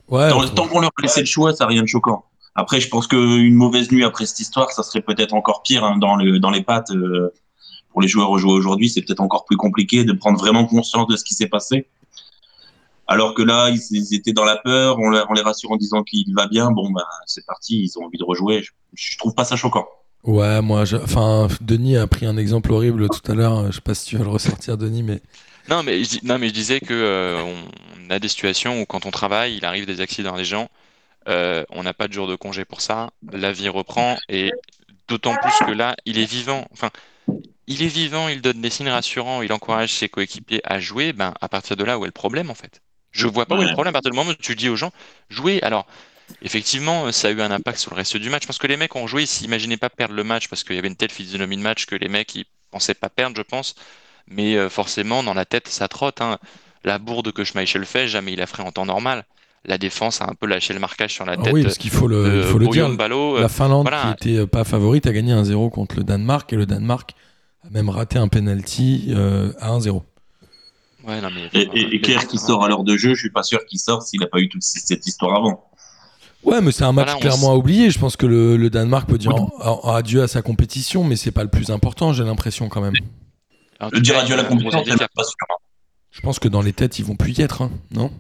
Ouais, 0.10 0.30
tant, 0.30 0.48
tant 0.48 0.68
qu'on 0.68 0.80
leur 0.80 0.92
laissait 1.02 1.20
le 1.20 1.26
choix, 1.26 1.54
ça 1.54 1.66
n'a 1.66 1.70
rien 1.70 1.82
de 1.82 1.88
choquant. 1.88 2.24
Après, 2.58 2.82
je 2.82 2.90
pense 2.90 3.08
qu'une 3.08 3.54
mauvaise 3.56 3.90
nuit 3.92 4.04
après 4.04 4.26
cette 4.26 4.40
histoire, 4.42 4.72
ça 4.72 4.84
serait 4.84 5.02
peut-être 5.02 5.34
encore 5.34 5.64
pire 5.64 5.86
hein, 5.86 5.98
dans, 5.98 6.16
le, 6.18 6.40
dans 6.40 6.50
les 6.52 6.64
pattes. 6.64 6.92
euh, 6.92 7.32
pour 7.92 8.02
les 8.02 8.08
joueurs 8.10 8.28
rejouer 8.30 8.52
aujourd'hui, 8.52 8.90
c'est 8.90 9.02
peut-être 9.02 9.22
encore 9.22 9.46
plus 9.46 9.58
compliqué 9.58 10.04
de 10.04 10.14
prendre 10.14 10.38
vraiment 10.38 10.66
conscience 10.66 11.08
de 11.08 11.16
ce 11.16 11.24
qui 11.24 11.34
s'est 11.34 11.48
passé. 11.48 11.88
Alors 13.08 13.34
que 13.34 13.42
là, 13.42 13.70
ils, 13.70 13.80
ils 13.92 14.14
étaient 14.16 14.34
dans 14.34 14.44
la 14.44 14.58
peur, 14.58 15.00
on, 15.00 15.10
les 15.34 15.42
rassure 15.42 15.72
en 15.72 15.78
disant 15.78 16.04
qu'il 16.04 16.34
va 16.36 16.48
bien. 16.48 16.72
Bon, 16.72 16.92
bah, 16.92 17.06
c'est 17.26 17.46
parti, 17.46 17.84
ils 17.84 17.98
ont 17.98 18.06
envie 18.06 18.18
de 18.18 18.24
rejouer. 18.26 18.62
Je, 18.62 18.72
je 18.94 19.18
trouve 19.18 19.34
pas 19.34 19.46
ça 19.46 19.56
choquant. 19.56 19.88
Ouais, 20.24 20.62
moi, 20.62 20.84
je- 20.84 20.98
enfin, 20.98 21.48
Denis 21.62 21.96
a 21.96 22.06
pris 22.06 22.26
un 22.26 22.38
exemple 22.38 22.72
horrible 22.74 23.10
tout 23.10 23.32
à 23.32 23.36
l'heure. 23.36 23.68
Je 23.72 23.76
sais 23.78 23.82
pas 23.82 23.96
si 23.96 24.08
tu 24.08 24.18
vas 24.18 24.26
le 24.26 24.30
ressortir, 24.30 24.78
Denis, 24.78 25.04
mais 25.04 25.22
Non, 25.70 25.84
mais 25.84 26.04
je, 26.04 26.10
dis- 26.10 26.20
non, 26.24 26.38
mais 26.38 26.50
je 26.50 26.54
disais 26.54 26.80
que 26.82 26.94
euh, 26.94 27.42
on 27.44 28.10
a 28.10 28.20
des 28.20 28.28
situations 28.28 28.82
où 28.82 28.86
quand 28.86 29.06
on 29.06 29.12
travaille, 29.12 29.56
il 29.58 29.66
arrive 29.66 29.86
des 29.86 30.02
accidents 30.02 30.34
à 30.36 30.38
des 30.38 30.46
gens, 30.46 30.70
euh, 31.28 31.64
on 31.70 31.84
n'a 31.84 31.94
pas 31.94 32.08
de 32.08 32.14
jour 32.14 32.28
de 32.28 32.36
congé 32.36 32.66
pour 32.66 32.82
ça, 32.82 33.10
la 33.32 33.52
vie 33.52 33.70
reprend 33.70 34.18
et 34.30 34.52
d'autant 35.08 35.38
plus 35.38 35.62
que 35.62 35.72
là, 35.72 35.96
il 36.06 36.20
est 36.20 36.26
vivant. 36.30 36.68
Enfin, 36.72 36.92
il 37.68 37.84
est 37.84 37.88
vivant, 37.88 38.28
il 38.30 38.42
donne 38.42 38.62
des 38.62 38.70
signes 38.70 38.90
rassurants, 38.90 39.42
il 39.42 39.52
encourage 39.54 39.94
ses 39.94 40.10
coéquipiers 40.10 40.62
à 40.64 40.80
jouer. 40.80 41.14
Ben, 41.14 41.34
à 41.42 41.50
partir 41.50 41.76
de 41.76 41.84
là, 41.84 42.00
où 42.00 42.06
est 42.06 42.08
le 42.08 42.12
problème 42.12 42.50
en 42.50 42.56
fait? 42.56 42.82
Je 43.12 43.28
vois 43.28 43.46
pas 43.46 43.56
où 43.56 43.62
est 43.62 43.66
le 43.66 43.72
problème 43.72 43.92
à 43.92 43.94
partir 43.94 44.12
du 44.12 44.18
moment 44.18 44.32
où 44.32 44.36
tu 44.36 44.56
dis 44.56 44.70
aux 44.70 44.76
gens, 44.76 44.92
jouez. 45.30 45.62
Alors, 45.64 45.88
effectivement, 46.42 47.12
ça 47.12 47.30
a 47.30 47.32
eu 47.32 47.42
un 47.42 47.52
impact 47.52 47.80
sur 47.80 47.92
le 47.92 47.98
reste 47.98 48.18
du 48.18 48.30
match 48.30 48.46
parce 48.48 48.60
que 48.60 48.68
les 48.68 48.78
mecs 48.78 48.96
ont 48.96 49.08
joué, 49.08 49.24
ils 49.24 49.28
s'imaginaient 49.28 49.78
pas 49.78 49.90
perdre 49.90 50.16
le 50.16 50.24
match 50.24 50.48
parce 50.50 50.64
qu'il 50.64 50.76
y 50.76 50.80
avait 50.80 50.88
une 50.90 50.96
telle 50.96 51.12
physionomie 51.12 51.58
de 51.58 51.62
match 51.62 51.86
que 51.86 51.96
les 51.96 52.10
mecs 52.10 52.36
ils 52.36 52.46
pensaient 52.72 52.94
pas 52.96 53.10
perdre, 53.10 53.36
je 53.38 53.42
pense. 53.44 53.76
Mais 54.28 54.56
euh, 54.58 54.70
forcément, 54.70 55.24
dans 55.24 55.34
la 55.34 55.46
tête, 55.46 55.68
ça 55.68 55.88
trotte. 55.88 56.22
hein. 56.22 56.40
La 56.84 57.00
bourde 57.00 57.32
que 57.34 57.44
Schmeichel 57.44 57.86
fait, 57.86 58.08
jamais 58.08 58.34
il 58.34 58.40
la 58.40 58.48
ferait 58.48 58.64
en 58.64 58.72
temps 58.72 58.86
normal. 58.86 59.26
La 59.66 59.78
défense 59.78 60.22
a 60.22 60.26
un 60.30 60.34
peu 60.34 60.48
lâché 60.48 60.74
le 60.74 60.80
marquage 60.80 61.14
sur 61.14 61.26
la 61.26 61.34
Ah 61.34 61.42
tête 61.42 61.54
oui, 61.54 61.64
parce 61.64 61.78
qu'il 61.78 61.92
faut 61.92 62.08
le, 62.08 62.24
de 62.24 62.38
il 62.38 62.44
faut 62.44 62.58
le 62.58 62.68
dire. 62.68 62.90
Ballot. 62.96 63.40
La 63.40 63.50
Finlande, 63.50 63.84
voilà. 63.88 64.16
qui 64.18 64.30
était 64.30 64.40
euh, 64.40 64.48
pas 64.48 64.64
favorite, 64.64 65.06
a 65.08 65.12
gagné 65.12 65.34
1-0 65.34 65.70
contre 65.72 65.98
le 65.98 66.04
Danemark 66.04 66.52
et 66.54 66.56
le 66.56 66.66
Danemark 66.66 67.12
a 67.66 67.70
même 67.72 67.90
raté 67.90 68.18
un 68.18 68.30
penalty 68.30 69.08
euh, 69.10 69.52
à 69.60 69.72
1-0. 69.72 70.02
Ouais, 71.06 71.22
non, 71.22 71.30
mais, 71.34 71.50
Et, 71.54 71.70
et, 71.74 71.96
et 71.96 72.02
Kerr 72.02 72.28
qui 72.28 72.38
sort 72.38 72.64
à 72.64 72.70
l'heure 72.70 72.84
de 72.84 72.96
jeu, 72.98 73.14
je 73.14 73.20
suis 73.20 73.30
pas 73.30 73.44
sûr 73.44 73.66
qu'il 73.66 73.80
sort 73.80 74.02
s'il 74.04 74.20
n'a 74.22 74.28
pas 74.28 74.40
eu 74.40 74.48
toute 74.50 74.64
cette 74.64 75.06
histoire 75.06 75.36
avant. 75.38 75.70
Ouais, 76.44 76.62
mais 76.62 76.72
c'est 76.72 76.84
un 76.84 76.92
match 76.94 77.08
Voilà, 77.08 77.20
clairement 77.20 77.52
à 77.52 77.56
oublier. 77.56 77.90
Je 77.90 78.00
pense 78.00 78.16
que 78.16 78.26
le, 78.26 78.56
le 78.58 78.70
Danemark 78.70 79.10
peut 79.10 79.18
dire 79.18 79.36
en- 79.36 79.50
en- 79.60 79.94
adieu 79.96 80.22
à 80.22 80.28
sa 80.28 80.42
compétition, 80.42 81.04
mais 81.04 81.16
c'est 81.18 81.32
pas 81.32 81.44
le 81.44 81.50
plus 81.50 81.72
important, 81.72 82.14
j'ai 82.14 82.24
l'impression 82.24 82.70
quand 82.70 82.80
même. 82.82 82.94
Le 83.92 84.00
dire 84.00 84.18
adieu 84.18 84.34
à 84.36 84.38
la 84.38 84.44
compétition, 84.46 84.84
c'est 84.86 84.98
pas 84.98 85.24
sûr. 85.24 85.36
hein. 85.50 85.56
Je 86.12 86.22
pense 86.22 86.40
que 86.40 86.48
dans 86.48 86.62
les 86.62 86.74
têtes, 86.74 87.00
ils 87.00 87.06
vont 87.06 87.16
plus 87.16 87.38
y 87.38 87.42
être, 87.42 87.62
hein, 87.64 87.72
non? 87.92 88.12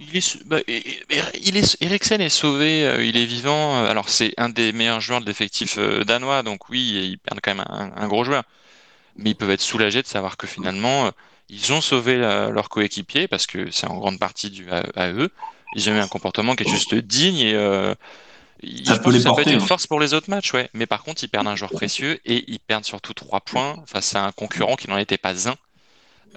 Il 0.00 0.16
est, 0.16 0.44
bah, 0.46 0.60
il 0.68 1.56
est, 1.56 1.76
Eriksen 1.82 2.20
est 2.20 2.28
sauvé, 2.30 2.84
euh, 2.86 3.04
il 3.04 3.16
est 3.16 3.26
vivant. 3.26 3.84
euh, 3.84 3.90
Alors, 3.90 4.08
c'est 4.08 4.32
un 4.38 4.48
des 4.48 4.72
meilleurs 4.72 5.00
joueurs 5.00 5.20
de 5.20 5.26
l'effectif 5.26 5.76
euh, 5.78 6.04
danois, 6.04 6.42
donc 6.42 6.68
oui, 6.70 6.80
ils 7.12 7.18
perdent 7.18 7.40
quand 7.42 7.54
même 7.54 7.64
un, 7.68 7.92
un 7.94 8.08
gros 8.08 8.24
joueur. 8.24 8.44
Mais 9.16 9.30
ils 9.30 9.36
peuvent 9.36 9.50
être 9.50 9.60
soulagés 9.62 10.02
de 10.02 10.08
savoir 10.08 10.36
que 10.38 10.46
finalement, 10.46 11.10
ils 11.48 11.72
ont 11.72 11.80
sauvé 11.82 12.14
euh, 12.16 12.50
leur 12.50 12.68
coéquipier 12.70 13.28
parce 13.28 13.46
que 13.46 13.70
c'est 13.70 13.86
en 13.88 13.96
grande 13.98 14.18
partie 14.20 14.50
dû 14.50 14.70
à, 14.70 14.84
à 14.96 15.10
eux. 15.12 15.30
Ils 15.74 15.90
ont 15.90 15.94
eu 15.94 16.00
un 16.00 16.08
comportement 16.08 16.56
qui 16.56 16.64
est 16.64 16.66
juste 16.66 16.94
digne 16.94 17.38
et 17.38 17.54
euh, 17.54 17.94
Ça 18.82 18.96
peut 18.96 19.10
les 19.12 19.20
ça 19.20 19.32
peut 19.32 19.42
être 19.42 19.52
une 19.52 19.60
hein. 19.60 19.60
force 19.60 19.86
pour 19.86 20.00
les 20.00 20.14
autres 20.14 20.30
matchs, 20.30 20.52
ouais. 20.54 20.68
Mais 20.74 20.86
par 20.86 21.02
contre, 21.04 21.22
ils 21.24 21.28
perdent 21.28 21.46
un 21.48 21.56
joueur 21.56 21.72
précieux 21.72 22.20
et 22.24 22.44
ils 22.50 22.58
perdent 22.60 22.84
surtout 22.84 23.14
trois 23.14 23.40
points 23.40 23.82
face 23.86 24.14
à 24.16 24.24
un 24.24 24.32
concurrent 24.32 24.76
qui 24.76 24.88
n'en 24.88 24.98
était 24.98 25.18
pas 25.18 25.48
un. 25.48 25.56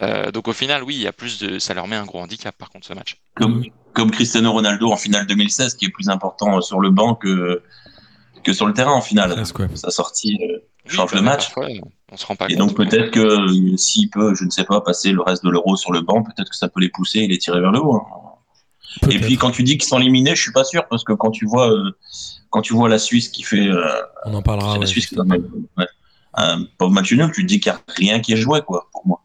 Euh, 0.01 0.31
donc 0.31 0.47
au 0.47 0.53
final, 0.53 0.83
oui, 0.83 0.95
il 0.95 1.01
y 1.01 1.07
a 1.07 1.11
plus 1.13 1.39
de, 1.39 1.59
ça 1.59 1.73
leur 1.73 1.87
met 1.87 1.95
un 1.95 2.05
gros 2.05 2.19
handicap 2.19 2.55
par 2.57 2.69
contre 2.69 2.87
ce 2.87 2.93
match. 2.93 3.17
Comme, 3.35 3.63
comme 3.93 4.11
Cristiano 4.11 4.51
Ronaldo 4.51 4.91
en 4.91 4.97
finale 4.97 5.27
2016, 5.27 5.75
qui 5.75 5.85
est 5.85 5.89
plus 5.89 6.09
important 6.09 6.59
sur 6.61 6.79
le 6.79 6.89
banc 6.89 7.15
que, 7.15 7.61
que 8.43 8.53
sur 8.53 8.65
le 8.67 8.73
terrain 8.73 8.93
en 8.93 9.01
finale. 9.01 9.35
Sa 9.75 9.91
sortie 9.91 10.39
euh, 10.41 10.57
Oui, 10.85 10.91
change 10.95 11.11
bah, 11.11 11.17
le 11.17 11.23
match. 11.23 11.45
parfois, 11.53 11.67
on 12.11 12.17
se 12.17 12.25
rend 12.25 12.35
pas 12.35 12.45
Et 12.49 12.55
compte. 12.55 12.69
donc 12.69 12.75
peut-être 12.75 13.11
que 13.11 13.19
euh, 13.19 13.77
s'il 13.77 14.09
peut, 14.09 14.33
je 14.33 14.43
ne 14.45 14.49
sais 14.49 14.63
pas, 14.63 14.81
passer 14.81 15.11
le 15.11 15.21
reste 15.21 15.43
de 15.45 15.49
l'euro 15.49 15.75
sur 15.75 15.91
le 15.91 16.01
banc, 16.01 16.23
peut-être 16.23 16.49
que 16.49 16.55
ça 16.55 16.67
peut 16.69 16.79
les 16.81 16.89
pousser 16.89 17.19
et 17.19 17.27
les 17.27 17.37
tirer 17.37 17.61
vers 17.61 17.71
le 17.71 17.79
haut. 17.79 17.95
hein. 17.95 18.01
Et 19.09 19.19
puis 19.19 19.37
quand 19.37 19.51
tu 19.51 19.63
dis 19.63 19.77
qu'ils 19.77 19.87
sont 19.87 19.99
éliminés, 19.99 20.35
je 20.35 20.41
suis 20.41 20.51
pas 20.51 20.65
sûr 20.65 20.85
parce 20.89 21.03
que 21.05 21.13
quand 21.13 21.31
tu 21.31 21.45
vois 21.45 21.71
euh, 21.71 21.91
quand 22.49 22.61
tu 22.61 22.73
vois 22.73 22.89
la 22.89 22.99
Suisse 22.99 23.29
qui 23.29 23.43
fait 23.43 23.67
euh, 23.69 23.87
On 24.25 24.33
en 24.33 24.41
parlera. 24.41 24.71
c'est 24.73 24.79
la 24.79 24.79
ouais, 24.81 24.85
Suisse 24.87 25.03
juste 25.09 25.21
qui 25.23 25.29
fait 25.29 25.41
ouais, 25.77 25.87
un 26.33 26.65
pauvre 26.77 26.91
match 26.91 27.11
nul, 27.13 27.31
tu 27.33 27.43
te 27.43 27.47
dis 27.47 27.59
qu'il 27.61 27.71
n'y 27.71 27.77
a 27.77 27.81
rien 27.95 28.19
qui 28.19 28.33
est 28.33 28.37
joué 28.37 28.61
quoi 28.61 28.89
pour 28.91 29.07
moi. 29.07 29.20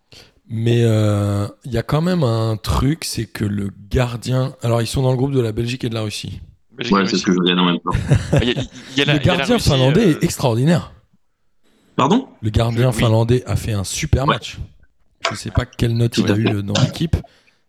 Mais 0.49 0.83
euh, 0.85 1.49
il 1.65 1.73
y 1.73 1.79
a 1.79 1.83
quand 1.83 2.03
même 2.03 2.23
un 2.23 2.57
truc, 2.57 3.05
c'est 3.05 3.27
que 3.27 3.45
le 3.45 3.71
gardien. 3.91 4.55
Alors, 4.63 4.81
ils 4.81 4.87
sont 4.87 5.03
dans 5.03 5.11
le 5.11 5.17
groupe 5.17 5.33
de 5.33 5.41
la 5.41 5.53
Belgique 5.53 5.83
et 5.85 5.89
de 5.89 5.95
la 5.95 6.03
Russie. 6.03 6.41
Belgique, 6.73 6.95
Ouais, 6.95 7.07
c'est 7.07 7.17
ce 7.17 7.25
que 7.25 7.33
je 7.33 7.39
regarde 7.39 7.59
en 7.59 7.65
même 7.65 7.81
temps. 7.81 7.91
Il 8.43 8.49
y 8.51 8.53
a, 8.53 8.63
il 8.93 8.99
y 8.99 9.03
a 9.03 9.05
la- 9.07 9.15
le 9.15 9.19
y 9.19 9.23
a 9.23 9.25
gardien 9.37 9.55
Russie, 9.57 9.71
finlandais 9.71 10.07
euh, 10.07 10.11
est 10.21 10.23
extraordinaire. 10.23 10.93
Pardon? 11.97 12.29
Le 12.43 12.51
gardien 12.51 12.91
Oui. 12.91 12.95
finlandais 12.95 13.43
a 13.47 13.57
fait 13.57 13.73
un 13.73 13.83
super 13.85 14.23
Ouais. 14.27 14.35
match. 14.35 14.59
Je 15.31 15.35
sais 15.35 15.51
pas 15.51 15.65
quelle 15.65 15.97
note 15.97 16.13
Tout 16.13 16.21
il 16.21 16.31
a 16.31 16.37
eu 16.37 16.47
euh, 16.49 16.63
dans 16.63 16.81
l'équipe, 16.81 17.17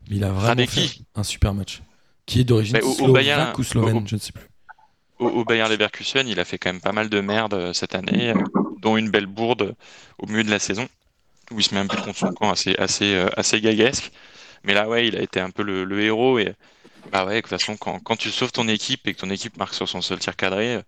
mais 0.10 0.18
il 0.18 0.24
a 0.24 0.30
vraiment 0.32 0.66
fait 0.68 0.90
un 1.16 1.24
super 1.24 1.54
match. 1.56 1.82
Qui 2.28 2.42
est 2.42 2.44
d'origine 2.44 2.80
slovaque 2.82 3.14
Bayern- 3.24 3.54
ou 3.58 3.64
slovène, 3.64 3.98
au- 3.98 4.04
je 4.06 4.16
ne 4.16 4.20
sais 4.20 4.34
plus. 4.34 4.44
au, 5.20 5.28
au 5.30 5.46
Bayer 5.46 5.64
Leverkusen, 5.70 6.28
il 6.28 6.40
a 6.40 6.46
fait 6.46 6.58
quand 6.60 6.72
même 6.72 6.82
pas 6.82 6.92
mal 6.92 7.10
de 7.10 7.22
merde 7.22 7.72
cette 7.74 7.96
année, 7.96 8.34
dont 8.82 8.98
une 8.98 9.10
belle 9.10 9.26
bourde 9.26 9.74
au 10.20 10.28
milieu 10.28 10.44
de 10.44 10.52
la 10.52 10.60
saison, 10.60 10.88
où 11.52 11.60
il 11.60 11.64
se 11.64 11.74
met 11.74 11.80
un 11.82 11.86
but 11.86 12.02
contre 12.02 12.20
son 12.20 12.32
camp 12.32 12.52
assez, 12.52 12.76
assez, 12.78 13.16
euh, 13.16 13.30
assez 13.38 13.62
gaguesque. 13.62 14.12
Mais 14.64 14.74
là, 14.74 14.88
ouais, 14.90 15.08
il 15.08 15.18
a 15.18 15.22
été 15.22 15.40
un 15.42 15.52
peu 15.52 15.64
le, 15.64 15.86
le 15.86 16.02
héros. 16.02 16.40
Et 16.40 16.54
bah 17.12 17.26
ouais, 17.26 17.38
de 17.38 17.42
toute 17.42 17.50
façon, 17.52 17.78
quand, 17.78 18.00
quand 18.02 18.18
tu 18.18 18.32
sauves 18.32 18.52
ton 18.54 18.68
équipe 18.70 19.08
et 19.08 19.14
que 19.16 19.20
ton 19.22 19.30
équipe 19.32 19.58
marque 19.58 19.76
sur 19.76 19.90
son 19.90 20.02
seul 20.02 20.20
tir 20.20 20.36
cadré, 20.38 20.76
euh, 20.78 20.84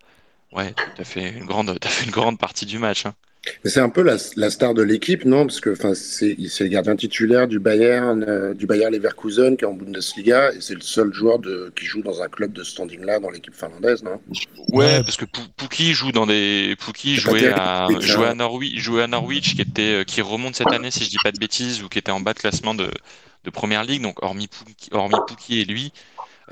ouais, 0.53 0.75
t'as 0.95 1.05
fait 1.05 1.31
une 1.31 1.45
grande, 1.45 1.77
fait 1.85 2.05
une 2.05 2.11
grande 2.11 2.39
partie 2.39 2.65
du 2.67 2.79
match. 2.79 3.05
hein. 3.07 3.15
Mais 3.63 3.69
c'est 3.69 3.79
un 3.79 3.89
peu 3.89 4.01
la, 4.01 4.17
la 4.35 4.49
star 4.49 4.73
de 4.73 4.81
l'équipe, 4.83 5.23
non? 5.23 5.45
Parce 5.45 5.61
que 5.61 5.69
enfin, 5.71 5.93
c'est 5.95 6.35
le 6.37 6.67
gardien 6.67 6.95
titulaire 6.97 7.47
du 7.47 7.57
Bayern, 7.59 8.23
euh, 8.27 8.53
du 8.53 8.65
Bayern 8.67 8.93
Leverkusen 8.93 9.55
qui 9.55 9.63
est 9.63 9.67
en 9.67 9.73
Bundesliga 9.73 10.51
et 10.53 10.59
c'est 10.59 10.73
le 10.75 10.81
seul 10.81 11.13
joueur 11.13 11.39
de, 11.39 11.71
qui 11.75 11.85
joue 11.85 12.01
dans 12.01 12.21
un 12.21 12.27
club 12.27 12.51
de 12.51 12.63
standing-là 12.63 13.19
dans 13.19 13.29
l'équipe 13.29 13.55
finlandaise, 13.55 14.03
non? 14.03 14.19
Ouais, 14.73 14.85
Ouais. 14.85 15.03
parce 15.03 15.15
que 15.15 15.23
Pou- 15.25 15.47
Pouki 15.55 15.93
joue 15.93 16.11
dans 16.11 16.27
des. 16.27 16.75
Pouki 16.79 17.15
jouait 17.15 17.39
terrible, 17.39 17.59
à, 17.61 17.87
Pouki, 17.89 18.07
jouait 18.07 18.27
à 18.27 18.35
Norwich, 18.35 18.77
jouait 18.79 19.03
à 19.03 19.07
Norwich, 19.07 19.55
qui 19.55 19.61
était, 19.61 20.01
euh, 20.01 20.03
qui 20.03 20.21
remonte 20.21 20.55
cette 20.55 20.73
année, 20.73 20.91
si 20.91 21.05
je 21.05 21.09
dis 21.09 21.17
pas 21.23 21.31
de 21.31 21.39
bêtises, 21.39 21.81
ou 21.81 21.87
qui 21.87 21.97
était 21.97 22.11
en 22.11 22.19
bas 22.19 22.33
de 22.33 22.39
classement 22.39 22.75
de, 22.75 22.91
de 23.45 23.49
première 23.49 23.83
ligue. 23.85 24.01
Donc, 24.01 24.21
hormis 24.21 24.47
Pouki, 24.47 24.89
hormis 24.91 25.15
Pouki 25.27 25.61
et 25.61 25.65
lui, 25.65 25.93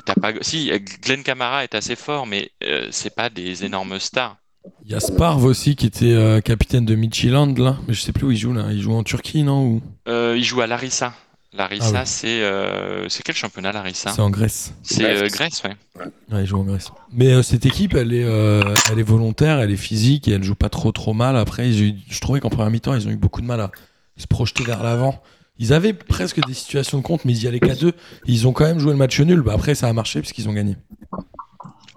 t'as 0.06 0.16
pas. 0.16 0.34
Si, 0.42 0.72
Glenn 1.04 1.24
Kamara 1.24 1.64
est 1.66 1.76
assez 1.76 1.96
fort, 1.98 2.28
mais 2.28 2.52
euh, 2.64 2.88
c'est 2.92 3.14
pas 3.14 3.30
des 3.30 3.66
énormes 3.66 4.00
stars. 4.00 4.38
Il 4.86 4.92
y 4.92 4.96
a 4.96 5.00
Sparv 5.00 5.44
aussi 5.46 5.76
qui 5.76 5.86
était 5.86 6.14
euh, 6.14 6.40
capitaine 6.42 6.86
de 6.86 6.96
Midtjylland 6.96 7.54
là, 7.58 7.78
mais 7.88 7.94
je 7.94 8.02
sais 8.02 8.12
plus 8.14 8.26
où 8.28 8.32
il 8.32 8.38
joue 8.38 8.54
là. 8.54 8.68
Il 8.72 8.82
joue 8.82 8.94
en 8.94 9.04
Turquie 9.04 9.44
non 9.44 9.64
ou? 9.66 9.82
Euh, 10.08 10.36
il 10.38 10.44
joue 10.44 10.62
à 10.62 10.68
Larissa. 10.68 11.14
Larissa, 11.54 11.86
Ah 11.96 12.00
oui. 12.02 12.06
c'est 12.06 12.42
euh, 12.44 13.10
c'est 13.10 13.24
quel 13.24 13.36
championnat 13.36 13.72
Larissa? 13.72 14.12
C'est 14.12 14.22
en 14.22 14.30
Grèce. 14.30 14.74
C'est 14.84 15.04
Grèce. 15.04 15.22
euh, 15.22 15.28
Grèce, 15.30 15.64
ouais. 15.64 16.06
Ouais, 16.32 16.42
il 16.44 16.46
joue 16.46 16.58
en 16.60 16.64
Grèce. 16.64 16.92
Mais 17.12 17.32
euh, 17.34 17.42
cette 17.42 17.66
équipe, 17.66 17.96
elle 17.96 18.14
est, 18.14 18.24
euh, 18.26 18.62
elle 18.92 19.00
est 19.00 19.04
volontaire, 19.04 19.60
elle 19.60 19.72
est 19.72 19.76
physique 19.78 20.28
et 20.28 20.32
elle 20.34 20.44
joue 20.44 20.56
pas 20.56 20.70
trop 20.70 20.92
trop 20.92 21.14
mal. 21.14 21.36
Après, 21.36 21.70
eu- 21.70 21.96
je 22.10 22.20
trouvais 22.20 22.40
qu'en 22.42 22.50
première 22.50 22.70
mi-temps, 22.70 22.94
ils 22.94 23.08
ont 23.08 23.12
eu 23.12 23.16
beaucoup 23.16 23.42
de 23.42 23.48
mal 23.48 23.60
à 23.62 23.72
se 24.18 24.28
projeter 24.28 24.64
vers 24.64 24.84
l'avant. 24.84 25.22
Ils 25.58 25.74
avaient 25.74 25.94
presque 25.94 26.46
des 26.46 26.54
situations 26.54 27.00
de 27.00 27.04
compte, 27.04 27.26
mais 27.26 27.32
ils 27.34 27.44
y 27.44 27.48
allaient 27.48 27.60
qu'à 27.60 27.74
deux. 27.76 27.94
Ils 28.28 28.46
ont 28.48 28.52
quand 28.52 28.66
même 28.66 28.78
joué 28.80 28.92
le 28.92 28.98
match 28.98 29.20
nul. 29.20 29.42
Bah, 29.42 29.54
après, 29.56 29.74
ça 29.74 29.88
a 29.88 29.94
marché 29.94 30.20
puisqu'ils 30.20 30.48
ont 30.50 30.54
gagné. 30.54 30.76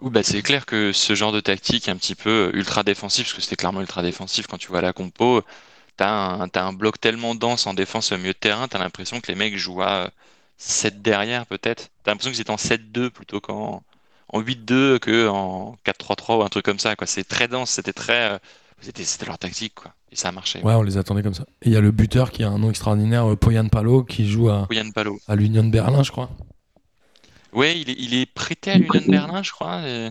Bah, 0.03 0.23
c'est 0.23 0.43
clair 0.43 0.65
que 0.67 0.93
ce 0.93 1.15
genre 1.15 1.33
de 1.33 1.41
tactique 1.41 1.89
un 1.89 1.97
petit 1.97 2.15
peu 2.15 2.51
ultra 2.55 2.83
défensif, 2.83 3.25
parce 3.27 3.35
que 3.35 3.43
c'était 3.43 3.57
clairement 3.57 3.81
ultra 3.83 4.03
défensif 4.03 4.47
quand 4.47 4.57
tu 4.59 4.69
vois 4.69 4.81
la 4.81 4.93
compo, 4.93 5.43
t'as 5.97 6.11
un, 6.11 6.49
t'as 6.49 6.65
un 6.65 6.73
bloc 6.73 6.99
tellement 7.01 7.35
dense 7.35 7.67
en 7.67 7.75
défense 7.75 8.13
au 8.13 8.17
milieu 8.17 8.33
de 8.33 8.39
terrain, 8.39 8.67
t'as 8.69 8.79
l'impression 8.79 9.21
que 9.21 9.29
les 9.29 9.35
mecs 9.37 9.57
jouent 9.57 9.83
à 9.83 10.05
euh, 10.07 10.09
7 10.59 11.03
derrière 11.03 11.47
peut-être. 11.47 11.89
T'as 12.05 12.13
l'impression 12.13 12.31
qu'ils 12.33 12.41
étaient 12.41 12.51
en 12.51 12.57
7-2 12.57 13.11
plutôt 13.11 13.41
qu'en 13.41 13.83
en 14.33 14.41
8-2 14.41 14.99
que 15.01 15.29
en 15.29 15.77
4-3-3 15.85 16.39
ou 16.39 16.43
un 16.43 16.49
truc 16.49 16.65
comme 16.65 16.79
ça. 16.79 16.97
Quoi. 16.97 17.07
C'est 17.07 17.25
très 17.25 17.49
dense, 17.49 17.71
c'était 17.71 17.93
très. 17.93 18.33
euh, 18.33 18.39
C'était, 18.81 19.05
c'était 19.05 19.27
leur 19.27 19.39
tactique, 19.39 19.75
quoi. 19.75 19.93
Et 20.13 20.17
ça 20.17 20.29
a 20.29 20.33
marché. 20.33 20.61
Ouais, 20.63 20.75
on 20.75 20.83
les 20.83 20.97
attendait 20.99 21.23
comme 21.23 21.35
ça. 21.35 21.45
Et 21.63 21.69
il 21.69 21.73
y 21.73 21.77
a 21.77 21.81
le 21.81 21.91
buteur 21.91 22.31
qui 22.31 22.43
a 22.45 22.49
un 22.49 22.59
nom 22.59 22.71
extraordinaire, 22.71 23.31
euh, 23.31 23.37
Poyan 23.37 23.69
Palo, 23.69 24.03
qui 24.05 24.29
joue 24.29 24.49
à, 24.49 24.67
Yann 24.71 24.93
Palo. 24.93 25.19
à 25.29 25.37
l'Union 25.37 25.63
de 25.65 25.71
Berlin, 25.71 26.03
je 26.03 26.11
crois. 26.11 26.31
Ouais, 27.53 27.79
il 27.81 27.91
est, 27.91 27.95
il 27.99 28.15
est 28.15 28.27
prêté 28.27 28.71
à 28.73 28.79
l'Union 28.79 29.01
de 29.01 29.09
Berlin, 29.09 29.43
je 29.43 29.51
crois. 29.53 29.83
et- 29.89 30.11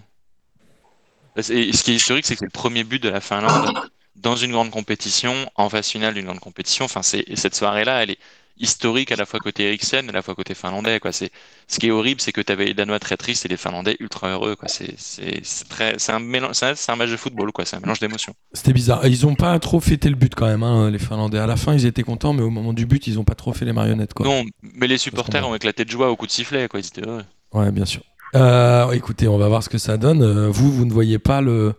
Bah, 1.36 1.42
Et 1.50 1.74
ce 1.74 1.84
qui 1.84 1.92
est 1.92 1.96
historique, 1.96 2.26
c'est 2.26 2.34
que 2.36 2.40
c'est 2.40 2.46
le 2.46 2.52
premier 2.52 2.84
but 2.84 3.02
de 3.02 3.10
la 3.10 3.22
Finlande 3.22 3.72
dans 4.16 4.36
une 4.36 4.52
grande 4.52 4.72
compétition, 4.72 5.50
en 5.56 5.70
phase 5.70 5.88
finale 5.88 6.14
d'une 6.14 6.26
grande 6.26 6.40
compétition. 6.40 6.86
Enfin, 6.86 7.04
c'est 7.04 7.24
cette 7.36 7.56
soirée-là, 7.56 8.04
elle 8.04 8.12
est 8.12 8.20
historique 8.60 9.12
à 9.12 9.16
la 9.16 9.26
fois 9.26 9.40
côté 9.40 9.64
Eriksen 9.68 10.06
et 10.06 10.10
à 10.10 10.12
la 10.12 10.22
fois 10.22 10.36
côté 10.36 10.54
finlandais. 10.54 11.00
Quoi. 11.00 11.12
C'est 11.12 11.32
ce 11.68 11.80
qui 11.80 11.88
est 11.88 11.92
horrible, 11.92 12.22
c'est 12.22 12.32
que 12.32 12.42
tu 12.42 12.52
avais 12.52 12.66
les 12.66 12.74
Danois 12.74 13.00
très 13.00 13.18
tristes 13.18 13.46
et 13.46 13.48
les 13.48 13.58
Finlandais 13.58 13.96
ultra 14.00 14.30
heureux. 14.30 14.56
Quoi. 14.56 14.68
C'est 14.68 14.94
c'est 14.98 15.42
très, 15.70 15.98
c'est 15.98 16.12
un 16.12 16.20
mélange, 16.20 16.54
c'est 16.54 16.66
un, 16.68 16.76
c'est 16.76 16.92
un 16.92 16.96
match 16.96 17.10
de 17.10 17.18
football, 17.18 17.52
quoi. 17.52 17.66
C'est 17.66 17.78
un 17.78 17.80
mélange 17.80 18.00
d'émotions. 18.00 18.34
C'était 18.54 18.74
bizarre. 18.74 19.06
Ils 19.08 19.26
ont 19.26 19.36
pas 19.36 19.58
trop 19.60 19.80
fêté 19.80 20.10
le 20.10 20.16
but 20.16 20.36
quand 20.36 20.48
même, 20.48 20.64
hein, 20.64 20.90
les 20.92 21.00
Finlandais. 21.00 21.40
À 21.40 21.48
la 21.48 21.56
fin, 21.56 21.74
ils 21.74 21.86
étaient 21.86 22.04
contents, 22.04 22.34
mais 22.34 22.42
au 22.42 22.50
moment 22.50 22.74
du 22.74 22.86
but, 22.86 23.08
ils 23.08 23.18
ont 23.20 23.24
pas 23.24 23.36
trop 23.36 23.54
fait 23.54 23.66
les 23.66 23.74
marionnettes. 23.74 24.14
Quoi. 24.14 24.26
Non, 24.26 24.44
mais 24.62 24.88
les 24.88 24.98
supporters 24.98 25.48
ont 25.48 25.56
éclaté 25.56 25.86
de 25.86 25.90
joie 25.90 26.10
au 26.10 26.16
coup 26.16 26.26
de 26.26 26.32
sifflet. 26.32 26.68
Quoi. 26.68 26.80
Ils 26.80 26.88
étaient 26.88 27.08
heureux. 27.08 27.24
Ouais, 27.54 27.72
bien 27.72 27.86
sûr. 27.86 28.02
Euh, 28.36 28.92
écoutez, 28.92 29.28
on 29.28 29.38
va 29.38 29.48
voir 29.48 29.64
ce 29.64 29.70
que 29.70 29.78
ça 29.80 29.98
donne. 29.98 30.22
Euh, 30.22 30.50
vous, 30.50 30.72
vous 30.72 30.86
ne 30.86 30.92
voyez 30.92 31.18
pas 31.18 31.42
le, 31.42 31.74